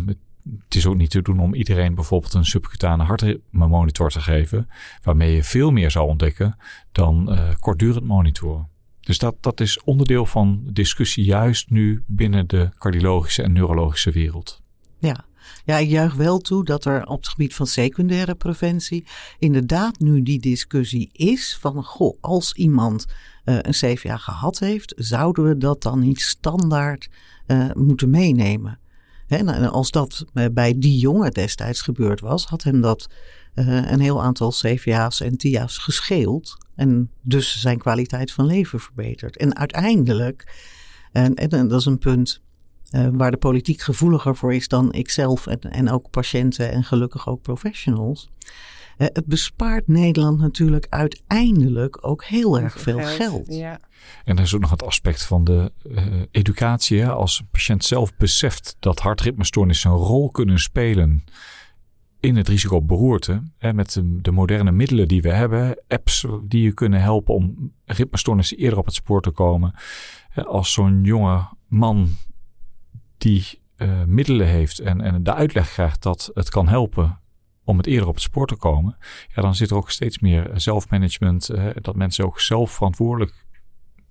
het 0.64 0.74
is 0.74 0.86
ook 0.86 0.96
niet 0.96 1.10
te 1.10 1.22
doen 1.22 1.40
om 1.40 1.54
iedereen 1.54 1.94
bijvoorbeeld 1.94 2.34
een 2.34 2.44
subcutane 2.44 3.04
hartritmemonitor 3.04 4.10
te 4.10 4.20
geven, 4.20 4.68
waarmee 5.02 5.34
je 5.34 5.42
veel 5.44 5.70
meer 5.70 5.90
zou 5.90 6.08
ontdekken 6.08 6.56
dan 6.92 7.32
uh, 7.32 7.48
kortdurend 7.58 8.04
monitoren. 8.04 8.68
Dus 9.00 9.18
dat, 9.18 9.36
dat 9.40 9.60
is 9.60 9.82
onderdeel 9.82 10.26
van 10.26 10.68
discussie 10.72 11.24
juist 11.24 11.70
nu 11.70 12.04
binnen 12.06 12.46
de 12.46 12.70
cardiologische 12.78 13.42
en 13.42 13.52
neurologische 13.52 14.10
wereld. 14.10 14.62
Ja. 14.98 15.24
Ja, 15.64 15.76
ik 15.76 15.88
juich 15.88 16.14
wel 16.14 16.38
toe 16.38 16.64
dat 16.64 16.84
er 16.84 17.06
op 17.06 17.16
het 17.16 17.28
gebied 17.28 17.54
van 17.54 17.66
secundaire 17.66 18.34
preventie 18.34 19.06
inderdaad 19.38 19.98
nu 19.98 20.22
die 20.22 20.40
discussie 20.40 21.10
is 21.12 21.56
van, 21.60 21.84
goh, 21.84 22.16
als 22.20 22.52
iemand 22.52 23.06
uh, 23.44 23.58
een 23.60 23.72
CVA 23.72 24.16
gehad 24.16 24.58
heeft, 24.58 24.94
zouden 24.96 25.44
we 25.44 25.56
dat 25.56 25.82
dan 25.82 25.98
niet 25.98 26.20
standaard 26.20 27.08
uh, 27.46 27.70
moeten 27.72 28.10
meenemen? 28.10 28.78
En 29.28 29.48
als 29.70 29.90
dat 29.90 30.24
eh, 30.34 30.46
bij 30.52 30.78
die 30.78 30.98
jongen 30.98 31.30
destijds 31.30 31.82
gebeurd 31.82 32.20
was, 32.20 32.46
had 32.46 32.62
hem 32.62 32.80
dat 32.80 33.08
een 33.54 34.00
heel 34.00 34.22
aantal 34.22 34.50
CVA's 34.50 35.20
en 35.20 35.36
TIA's 35.36 35.78
gescheeld. 35.78 36.56
En 36.74 37.10
dus 37.20 37.60
zijn 37.60 37.78
kwaliteit 37.78 38.32
van 38.32 38.46
leven 38.46 38.80
verbeterd. 38.80 39.36
En 39.36 39.56
uiteindelijk, 39.56 40.52
en 41.12 41.68
dat 41.68 41.80
is 41.80 41.84
een 41.84 41.98
punt 41.98 42.40
uh, 42.90 43.08
waar 43.12 43.30
de 43.30 43.36
politiek 43.36 43.80
gevoeliger 43.80 44.36
voor 44.36 44.54
is 44.54 44.68
dan 44.68 44.92
ikzelf 44.92 45.46
en, 45.46 45.60
en 45.60 45.90
ook 45.90 46.10
patiënten 46.10 46.72
en 46.72 46.84
gelukkig 46.84 47.28
ook 47.28 47.42
professionals. 47.42 48.28
Uh, 48.98 49.06
het 49.12 49.26
bespaart 49.26 49.88
Nederland 49.88 50.38
natuurlijk 50.38 50.86
uiteindelijk 50.88 52.06
ook 52.06 52.24
heel 52.24 52.60
erg 52.60 52.80
veel 52.80 52.98
geld. 52.98 53.08
geld. 53.10 53.54
Ja. 53.54 53.80
En 54.24 54.36
er 54.36 54.42
is 54.42 54.54
ook 54.54 54.60
nog 54.60 54.70
het 54.70 54.84
aspect 54.84 55.24
van 55.24 55.44
de 55.44 55.72
uh, 55.82 56.02
educatie. 56.30 57.00
Hè? 57.00 57.10
Als 57.10 57.38
een 57.38 57.48
patiënt 57.50 57.84
zelf 57.84 58.16
beseft 58.16 58.76
dat 58.78 58.98
hartritmestoornissen 58.98 59.90
een 59.90 59.96
rol 59.96 60.30
kunnen 60.30 60.58
spelen 60.58 61.24
in 62.20 62.36
het 62.36 62.48
risico 62.48 62.76
op 62.76 62.88
beroerte. 62.88 63.42
Hè, 63.58 63.72
met 63.72 63.92
de, 63.92 64.20
de, 64.20 64.30
moderne 64.30 64.72
middelen 64.72 65.08
die 65.08 65.22
we 65.22 65.32
hebben, 65.32 65.82
apps 65.88 66.26
die 66.42 66.62
je 66.62 66.72
kunnen 66.72 67.00
helpen 67.00 67.34
om 67.34 67.72
ritmestoornissen 67.84 68.56
eerder 68.56 68.78
op 68.78 68.84
het 68.84 68.94
spoor 68.94 69.22
te 69.22 69.30
komen. 69.30 69.74
Als 70.34 70.72
zo'n 70.72 71.00
jonge 71.02 71.48
man 71.66 72.16
die 73.18 73.62
uh, 73.76 74.04
middelen 74.04 74.46
heeft 74.46 74.78
en, 74.78 75.00
en 75.00 75.22
de 75.22 75.34
uitleg 75.34 75.72
krijgt 75.72 76.02
dat 76.02 76.30
het 76.34 76.48
kan 76.48 76.68
helpen 76.68 77.20
om 77.64 77.76
het 77.76 77.86
eerder 77.86 78.08
op 78.08 78.14
het 78.14 78.22
spoor 78.22 78.46
te 78.46 78.56
komen, 78.56 78.96
ja, 79.34 79.42
dan 79.42 79.54
zit 79.54 79.70
er 79.70 79.76
ook 79.76 79.90
steeds 79.90 80.18
meer 80.18 80.50
zelfmanagement, 80.54 81.50
uh, 81.50 81.66
dat 81.74 81.96
mensen 81.96 82.24
ook 82.24 82.40
zelf 82.40 82.70
verantwoordelijk 82.70 83.46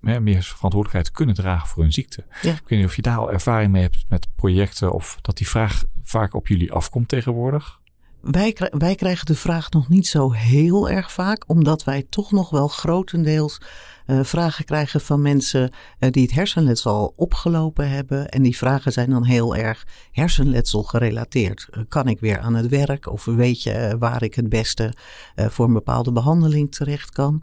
meer 0.00 0.42
verantwoordelijkheid 0.42 1.10
kunnen 1.10 1.34
dragen 1.34 1.68
voor 1.68 1.82
hun 1.82 1.92
ziekte. 1.92 2.24
Ja. 2.42 2.52
Ik 2.52 2.68
weet 2.68 2.78
niet 2.78 2.88
of 2.88 2.96
je 2.96 3.02
daar 3.02 3.18
al 3.18 3.32
ervaring 3.32 3.72
mee 3.72 3.82
hebt 3.82 4.04
met 4.08 4.28
projecten 4.36 4.92
of 4.92 5.18
dat 5.20 5.36
die 5.36 5.48
vraag 5.48 5.84
vaak 6.02 6.34
op 6.34 6.46
jullie 6.48 6.72
afkomt 6.72 7.08
tegenwoordig. 7.08 7.77
Wij, 8.20 8.56
wij 8.70 8.94
krijgen 8.94 9.26
de 9.26 9.34
vraag 9.34 9.70
nog 9.70 9.88
niet 9.88 10.06
zo 10.06 10.32
heel 10.32 10.88
erg 10.88 11.12
vaak, 11.12 11.44
omdat 11.46 11.84
wij 11.84 12.06
toch 12.08 12.32
nog 12.32 12.50
wel 12.50 12.68
grotendeels 12.68 13.60
uh, 14.06 14.20
vragen 14.22 14.64
krijgen 14.64 15.00
van 15.00 15.22
mensen 15.22 15.72
uh, 16.00 16.10
die 16.10 16.22
het 16.22 16.32
hersenletsel 16.32 16.92
al 16.92 17.12
opgelopen 17.16 17.90
hebben. 17.90 18.28
En 18.28 18.42
die 18.42 18.56
vragen 18.56 18.92
zijn 18.92 19.10
dan 19.10 19.24
heel 19.24 19.56
erg 19.56 19.86
hersenletsel 20.12 20.82
gerelateerd. 20.82 21.68
Uh, 21.70 21.82
kan 21.88 22.08
ik 22.08 22.20
weer 22.20 22.38
aan 22.38 22.54
het 22.54 22.68
werk 22.68 23.12
of 23.12 23.24
weet 23.24 23.62
je 23.62 23.96
waar 23.98 24.22
ik 24.22 24.34
het 24.34 24.48
beste 24.48 24.92
voor 25.36 25.66
een 25.66 25.72
bepaalde 25.72 26.12
behandeling 26.12 26.72
terecht 26.74 27.10
kan? 27.10 27.42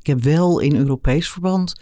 Ik 0.00 0.06
heb 0.06 0.22
wel 0.22 0.58
in 0.58 0.76
Europees 0.76 1.30
verband 1.30 1.74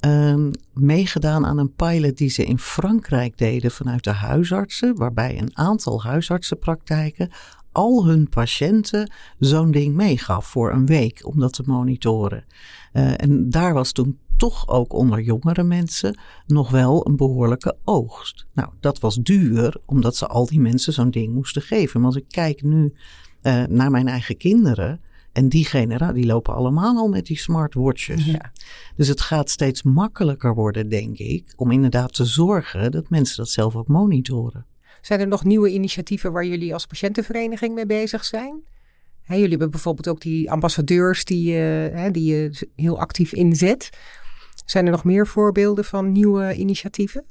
um, 0.00 0.50
meegedaan 0.72 1.46
aan 1.46 1.58
een 1.58 1.74
pilot 1.74 2.16
die 2.16 2.30
ze 2.30 2.44
in 2.44 2.58
Frankrijk 2.58 3.38
deden 3.38 3.70
vanuit 3.70 4.04
de 4.04 4.10
huisartsen, 4.10 4.96
waarbij 4.96 5.38
een 5.38 5.56
aantal 5.56 6.02
huisartsenpraktijken 6.02 7.30
al 7.78 8.06
hun 8.06 8.28
patiënten 8.28 9.10
zo'n 9.38 9.70
ding 9.70 9.94
meegaf 9.94 10.46
voor 10.46 10.72
een 10.72 10.86
week 10.86 11.26
om 11.26 11.40
dat 11.40 11.52
te 11.52 11.62
monitoren. 11.66 12.44
Uh, 12.92 13.22
en 13.22 13.50
daar 13.50 13.74
was 13.74 13.92
toen 13.92 14.18
toch 14.36 14.68
ook 14.68 14.92
onder 14.92 15.20
jongere 15.20 15.62
mensen 15.62 16.18
nog 16.46 16.70
wel 16.70 17.06
een 17.06 17.16
behoorlijke 17.16 17.76
oogst. 17.84 18.46
Nou, 18.52 18.68
dat 18.80 18.98
was 19.00 19.14
duur, 19.16 19.76
omdat 19.84 20.16
ze 20.16 20.26
al 20.26 20.46
die 20.46 20.60
mensen 20.60 20.92
zo'n 20.92 21.10
ding 21.10 21.34
moesten 21.34 21.62
geven. 21.62 22.00
Maar 22.00 22.08
als 22.08 22.18
ik 22.18 22.28
kijk 22.28 22.62
nu 22.62 22.94
uh, 23.42 23.64
naar 23.64 23.90
mijn 23.90 24.08
eigen 24.08 24.36
kinderen, 24.36 25.00
en 25.32 25.48
die 25.48 25.64
generatie, 25.64 26.14
die 26.14 26.26
lopen 26.26 26.54
allemaal 26.54 26.96
al 26.96 27.08
met 27.08 27.26
die 27.26 27.38
smartwatches. 27.38 28.24
Ja. 28.24 28.52
Dus 28.96 29.08
het 29.08 29.20
gaat 29.20 29.50
steeds 29.50 29.82
makkelijker 29.82 30.54
worden, 30.54 30.88
denk 30.88 31.18
ik, 31.18 31.52
om 31.56 31.70
inderdaad 31.70 32.12
te 32.12 32.24
zorgen 32.24 32.90
dat 32.90 33.10
mensen 33.10 33.36
dat 33.36 33.48
zelf 33.48 33.76
ook 33.76 33.88
monitoren. 33.88 34.66
Zijn 35.00 35.20
er 35.20 35.28
nog 35.28 35.44
nieuwe 35.44 35.70
initiatieven 35.70 36.32
waar 36.32 36.44
jullie 36.44 36.72
als 36.72 36.86
patiëntenvereniging 36.86 37.74
mee 37.74 37.86
bezig 37.86 38.24
zijn? 38.24 38.62
jullie 39.36 39.48
hebben 39.48 39.70
bijvoorbeeld 39.70 40.08
ook 40.08 40.20
die 40.20 40.50
ambassadeurs 40.50 41.24
die, 41.24 41.58
uh, 41.58 42.06
die 42.12 42.34
je 42.34 42.68
heel 42.76 43.00
actief 43.00 43.32
inzet. 43.32 43.90
Zijn 44.64 44.84
er 44.84 44.90
nog 44.90 45.04
meer 45.04 45.26
voorbeelden 45.26 45.84
van 45.84 46.12
nieuwe 46.12 46.54
initiatieven? 46.54 47.24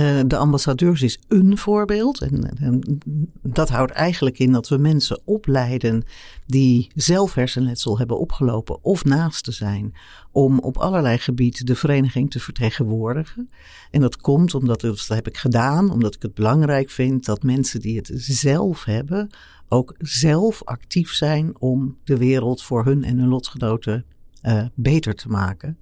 Uh, 0.00 0.20
de 0.26 0.36
ambassadeurs 0.36 1.02
is 1.02 1.18
een 1.28 1.58
voorbeeld. 1.58 2.20
En, 2.20 2.56
en, 2.58 2.98
dat 3.42 3.68
houdt 3.68 3.90
eigenlijk 3.90 4.38
in 4.38 4.52
dat 4.52 4.68
we 4.68 4.76
mensen 4.76 5.20
opleiden 5.24 6.04
die 6.46 6.90
zelf 6.94 7.34
hersenletsel 7.34 7.98
hebben 7.98 8.18
opgelopen 8.18 8.84
of 8.84 9.04
naasten 9.04 9.52
zijn. 9.52 9.94
Om 10.30 10.58
op 10.58 10.76
allerlei 10.76 11.18
gebieden 11.18 11.66
de 11.66 11.76
vereniging 11.76 12.30
te 12.30 12.40
vertegenwoordigen. 12.40 13.50
En 13.90 14.00
dat 14.00 14.16
komt 14.16 14.54
omdat, 14.54 14.80
dat 14.80 15.06
heb 15.08 15.28
ik 15.28 15.36
gedaan, 15.36 15.90
omdat 15.90 16.14
ik 16.14 16.22
het 16.22 16.34
belangrijk 16.34 16.90
vind 16.90 17.24
dat 17.24 17.42
mensen 17.42 17.80
die 17.80 17.96
het 17.96 18.10
zelf 18.14 18.84
hebben 18.84 19.30
ook 19.68 19.94
zelf 19.98 20.64
actief 20.64 21.12
zijn 21.12 21.60
om 21.60 21.98
de 22.04 22.16
wereld 22.16 22.62
voor 22.62 22.84
hun 22.84 23.04
en 23.04 23.18
hun 23.18 23.28
lotgenoten 23.28 24.04
uh, 24.42 24.64
beter 24.74 25.14
te 25.14 25.28
maken. 25.28 25.78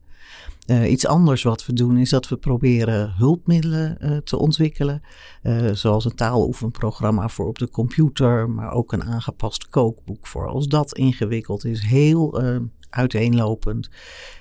Uh, 0.71 0.91
iets 0.91 1.07
anders 1.07 1.43
wat 1.43 1.67
we 1.67 1.73
doen 1.73 1.97
is 1.97 2.11
dat 2.11 2.29
we 2.29 2.37
proberen 2.37 3.13
hulpmiddelen 3.17 3.97
uh, 4.01 4.17
te 4.17 4.39
ontwikkelen. 4.39 5.03
Uh, 5.43 5.71
zoals 5.73 6.05
een 6.05 6.15
taaloefenprogramma 6.15 7.29
voor 7.29 7.47
op 7.47 7.59
de 7.59 7.69
computer, 7.69 8.51
maar 8.51 8.73
ook 8.73 8.93
een 8.93 9.05
aangepast 9.05 9.69
kookboek 9.69 10.27
voor 10.27 10.49
als 10.49 10.67
dat 10.67 10.97
ingewikkeld 10.97 11.65
is. 11.65 11.83
Heel 11.83 12.43
uiteenlopend. 12.91 13.91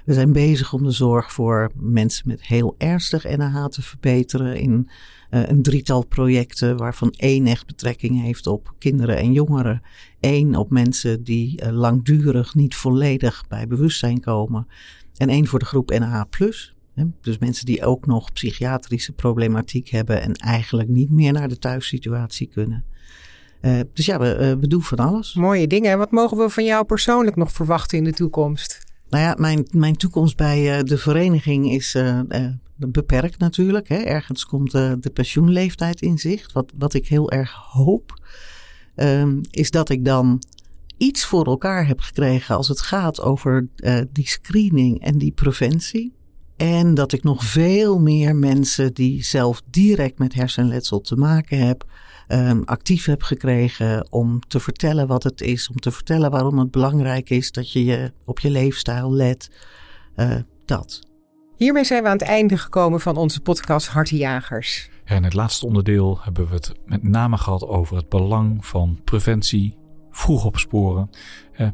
We 0.06 0.14
zijn 0.14 0.32
bezig 0.32 0.74
om 0.74 0.84
de 0.84 0.92
zorg 0.92 1.32
voor 1.32 1.72
mensen 1.76 2.28
met 2.28 2.46
heel 2.46 2.76
ernstig 2.78 3.38
NAH 3.38 3.66
te 3.66 3.82
verbeteren 3.82 4.56
in 4.56 4.90
een 5.30 5.62
drietal 5.62 6.06
projecten 6.06 6.78
waarvan 6.78 7.14
één 7.18 7.46
echt 7.46 7.66
betrekking 7.66 8.22
heeft 8.22 8.48
op 8.48 8.74
kinderen 8.78 9.18
en 9.18 9.32
jongeren. 9.32 9.82
één 10.20 10.56
op 10.56 10.70
mensen 10.70 11.24
die 11.24 11.72
langdurig 11.72 12.56
niet 12.56 12.76
volledig 12.76 13.44
bij 13.48 13.68
bewustzijn 13.68 14.20
komen. 14.20 14.68
En 15.20 15.30
één 15.30 15.48
voor 15.48 15.60
de 15.60 15.66
groep 15.66 16.00
NAH+. 16.00 16.26
Dus 17.22 17.38
mensen 17.38 17.66
die 17.66 17.86
ook 17.86 18.06
nog 18.06 18.34
psychiatrische 18.34 19.12
problematiek 19.12 19.90
hebben 19.90 20.22
en 20.22 20.34
eigenlijk 20.34 20.90
niet 20.90 21.10
meer 21.10 21.34
naar 21.34 21.48
de 21.48 21.58
thuissituatie 21.58 22.48
kunnen. 22.48 22.84
Uh, 23.62 23.80
dus 23.94 24.06
ja, 24.06 24.20
we, 24.20 24.38
uh, 24.40 24.62
we 24.62 24.68
doen 24.68 24.82
van 24.82 24.98
alles. 24.98 25.34
Mooie 25.34 25.68
dingen. 25.68 25.92
En 25.92 25.98
wat 25.98 26.12
mogen 26.12 26.38
we 26.38 26.50
van 26.50 26.66
jou 26.66 26.86
persoonlijk 26.86 27.36
nog 27.36 27.52
verwachten 27.52 27.98
in 27.98 28.04
de 28.04 28.14
toekomst? 28.14 28.80
Nou 29.10 29.24
ja, 29.24 29.36
mijn, 29.38 29.68
mijn 29.72 29.96
toekomst 29.96 30.38
bij 30.38 30.78
uh, 30.78 30.84
de 30.84 30.98
vereniging 30.98 31.72
is 31.72 31.98
beperkt 32.76 33.40
natuurlijk. 33.40 33.88
Hè. 33.88 33.98
Ergens 33.98 34.46
komt 34.46 34.72
de 34.72 35.12
pensioenleeftijd 35.14 36.02
in 36.02 36.18
zicht. 36.18 36.52
Wat, 36.52 36.72
wat 36.78 36.94
ik 36.94 37.08
heel 37.08 37.32
erg 37.32 37.54
hoop, 37.54 38.14
ehm, 38.96 39.40
is 39.50 39.72
dat 39.72 39.90
ik 39.90 40.06
dan 40.06 40.42
iets 41.00 41.26
voor 41.26 41.46
elkaar 41.46 41.88
heb 41.88 42.00
gekregen 42.00 42.56
als 42.56 42.68
het 42.68 42.82
gaat 42.82 43.22
over 43.22 43.68
uh, 43.76 44.00
die 44.12 44.28
screening 44.28 45.02
en 45.02 45.18
die 45.18 45.32
preventie. 45.32 46.14
En 46.58 46.94
dat 46.94 47.12
ik 47.12 47.24
nog 47.24 47.44
veel 47.44 48.00
meer 48.00 48.36
mensen 48.36 48.94
die 48.94 49.24
zelf 49.24 49.62
direct 49.70 50.20
met 50.20 50.34
hersenletsel 50.34 51.02
te 51.02 51.16
maken 51.16 51.58
hebben, 51.58 51.88
um, 52.28 52.64
actief 52.66 53.06
heb 53.06 53.24
gekregen 53.24 54.12
om 54.12 54.40
te 54.48 54.60
vertellen 54.60 55.08
wat 55.08 55.24
het 55.24 55.42
is, 55.42 55.70
om 55.70 55.76
te 55.76 55.92
vertellen 55.92 56.32
waarom 56.32 56.60
het 56.60 56.72
belangrijk 56.72 57.30
is 57.30 57.52
dat 57.52 57.72
je, 57.72 57.86
je 57.86 58.14
op 58.26 58.40
je 58.40 58.50
leefstijl 58.50 59.14
let. 59.14 59.50
Uh, 60.16 60.36
dat. 60.66 61.00
Hiermee 61.56 61.84
zijn 61.84 62.04
we 62.04 62.10
aan 62.10 62.18
het 62.18 62.28
einde 62.28 62.58
gekomen 62.58 63.00
van 63.00 63.18
onze 63.18 63.42
podcast 63.42 63.88
Hartenjagers. 63.88 64.90
Ja, 65.06 65.16
in 65.16 65.24
het 65.24 65.34
laatste 65.34 65.66
onderdeel 65.66 66.20
hebben 66.22 66.48
we 66.48 66.54
het 66.54 66.74
met 66.86 67.04
name 67.04 67.38
gehad 67.38 67.68
over 67.68 67.96
het 67.96 68.10
belang 68.10 68.66
van 68.66 69.00
preventie 69.04 69.79
vroeg 70.20 70.46
opsporen. 70.46 71.10
Uh, 71.58 71.68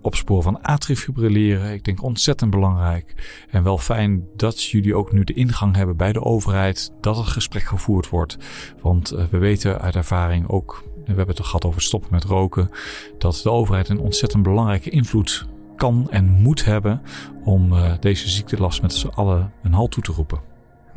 opsporen 0.00 0.42
van 0.42 0.62
atrifibrilleren, 0.62 1.72
ik 1.72 1.84
denk 1.84 2.02
ontzettend 2.02 2.50
belangrijk. 2.50 3.14
En 3.50 3.62
wel 3.62 3.78
fijn 3.78 4.24
dat 4.36 4.62
jullie 4.62 4.94
ook 4.94 5.12
nu 5.12 5.24
de 5.24 5.32
ingang 5.32 5.76
hebben 5.76 5.96
bij 5.96 6.12
de 6.12 6.22
overheid, 6.22 6.92
dat 7.00 7.16
het 7.16 7.26
gesprek 7.26 7.62
gevoerd 7.62 8.08
wordt. 8.08 8.36
Want 8.82 9.12
uh, 9.12 9.24
we 9.24 9.38
weten 9.38 9.80
uit 9.80 9.94
ervaring 9.94 10.48
ook, 10.48 10.84
we 10.94 11.14
hebben 11.14 11.36
het 11.36 11.46
gehad 11.46 11.64
over 11.64 11.82
stoppen 11.82 12.10
met 12.12 12.24
roken, 12.24 12.70
dat 13.18 13.40
de 13.42 13.50
overheid 13.50 13.88
een 13.88 14.00
ontzettend 14.00 14.42
belangrijke 14.42 14.90
invloed 14.90 15.46
kan 15.76 16.06
en 16.10 16.30
moet 16.30 16.64
hebben 16.64 17.02
om 17.44 17.72
uh, 17.72 17.92
deze 18.00 18.28
ziektelast 18.28 18.82
met 18.82 18.92
z'n 18.92 19.06
allen 19.06 19.52
een 19.62 19.72
halt 19.72 19.90
toe 19.90 20.02
te 20.02 20.12
roepen. 20.12 20.47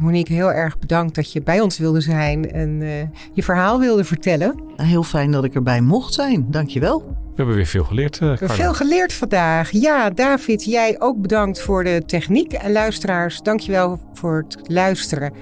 Monique, 0.01 0.33
heel 0.33 0.51
erg 0.51 0.79
bedankt 0.79 1.15
dat 1.15 1.31
je 1.31 1.41
bij 1.41 1.59
ons 1.59 1.77
wilde 1.77 2.01
zijn 2.01 2.51
en 2.51 2.69
uh, 2.81 2.91
je 3.33 3.43
verhaal 3.43 3.79
wilde 3.79 4.03
vertellen. 4.03 4.55
Heel 4.75 5.03
fijn 5.03 5.31
dat 5.31 5.43
ik 5.43 5.55
erbij 5.55 5.81
mocht 5.81 6.13
zijn. 6.13 6.45
Dankjewel. 6.49 6.99
We 6.99 7.37
hebben 7.37 7.55
weer 7.55 7.65
veel 7.65 7.83
geleerd. 7.83 8.15
Uh, 8.15 8.19
we 8.19 8.27
hebben 8.27 8.49
veel 8.49 8.73
geleerd 8.73 9.13
vandaag. 9.13 9.71
Ja, 9.71 10.09
David, 10.09 10.63
jij 10.63 10.95
ook 10.99 11.21
bedankt 11.21 11.61
voor 11.61 11.83
de 11.83 12.03
techniek. 12.05 12.53
En 12.53 12.71
luisteraars, 12.71 13.41
dankjewel 13.41 13.99
voor 14.13 14.45
het 14.47 14.57
luisteren. 14.63 15.33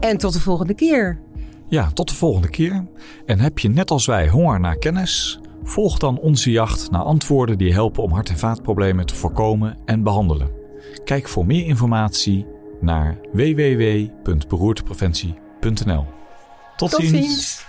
En 0.00 0.16
tot 0.16 0.32
de 0.32 0.40
volgende 0.40 0.74
keer. 0.74 1.18
Ja, 1.68 1.90
tot 1.94 2.08
de 2.08 2.14
volgende 2.14 2.48
keer. 2.48 2.84
En 3.26 3.40
heb 3.40 3.58
je 3.58 3.68
net 3.68 3.90
als 3.90 4.06
wij 4.06 4.28
honger 4.28 4.60
naar 4.60 4.78
kennis? 4.78 5.40
Volg 5.64 5.98
dan 5.98 6.18
onze 6.18 6.50
jacht 6.50 6.90
naar 6.90 7.02
antwoorden 7.02 7.58
die 7.58 7.72
helpen 7.72 8.02
om 8.02 8.12
hart- 8.12 8.28
en 8.28 8.38
vaatproblemen 8.38 9.06
te 9.06 9.14
voorkomen 9.14 9.76
en 9.84 10.02
behandelen. 10.02 10.50
Kijk 11.04 11.28
voor 11.28 11.46
meer 11.46 11.66
informatie 11.66 12.46
naar 12.82 13.16
www.beroertepreventie.nl. 13.32 16.06
Tot, 16.76 16.90
Tot 16.90 17.00
ziens. 17.00 17.10
ziens. 17.10 17.64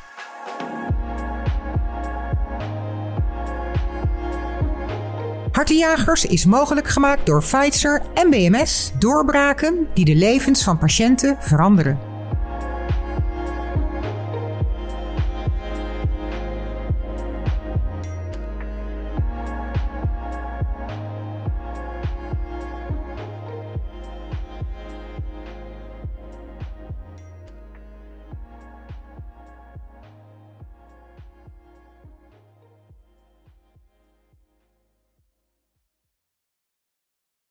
Hartenjagers 5.52 6.26
is 6.26 6.46
mogelijk 6.46 6.88
gemaakt 6.88 7.26
door 7.26 7.44
Pfizer 7.44 8.02
en 8.14 8.30
BMS, 8.30 8.92
doorbraken 9.00 9.88
die 9.94 10.06
de 10.06 10.16
levens 10.16 10.64
van 10.64 10.78
patiënten 10.78 11.38
veranderen. 11.40 12.13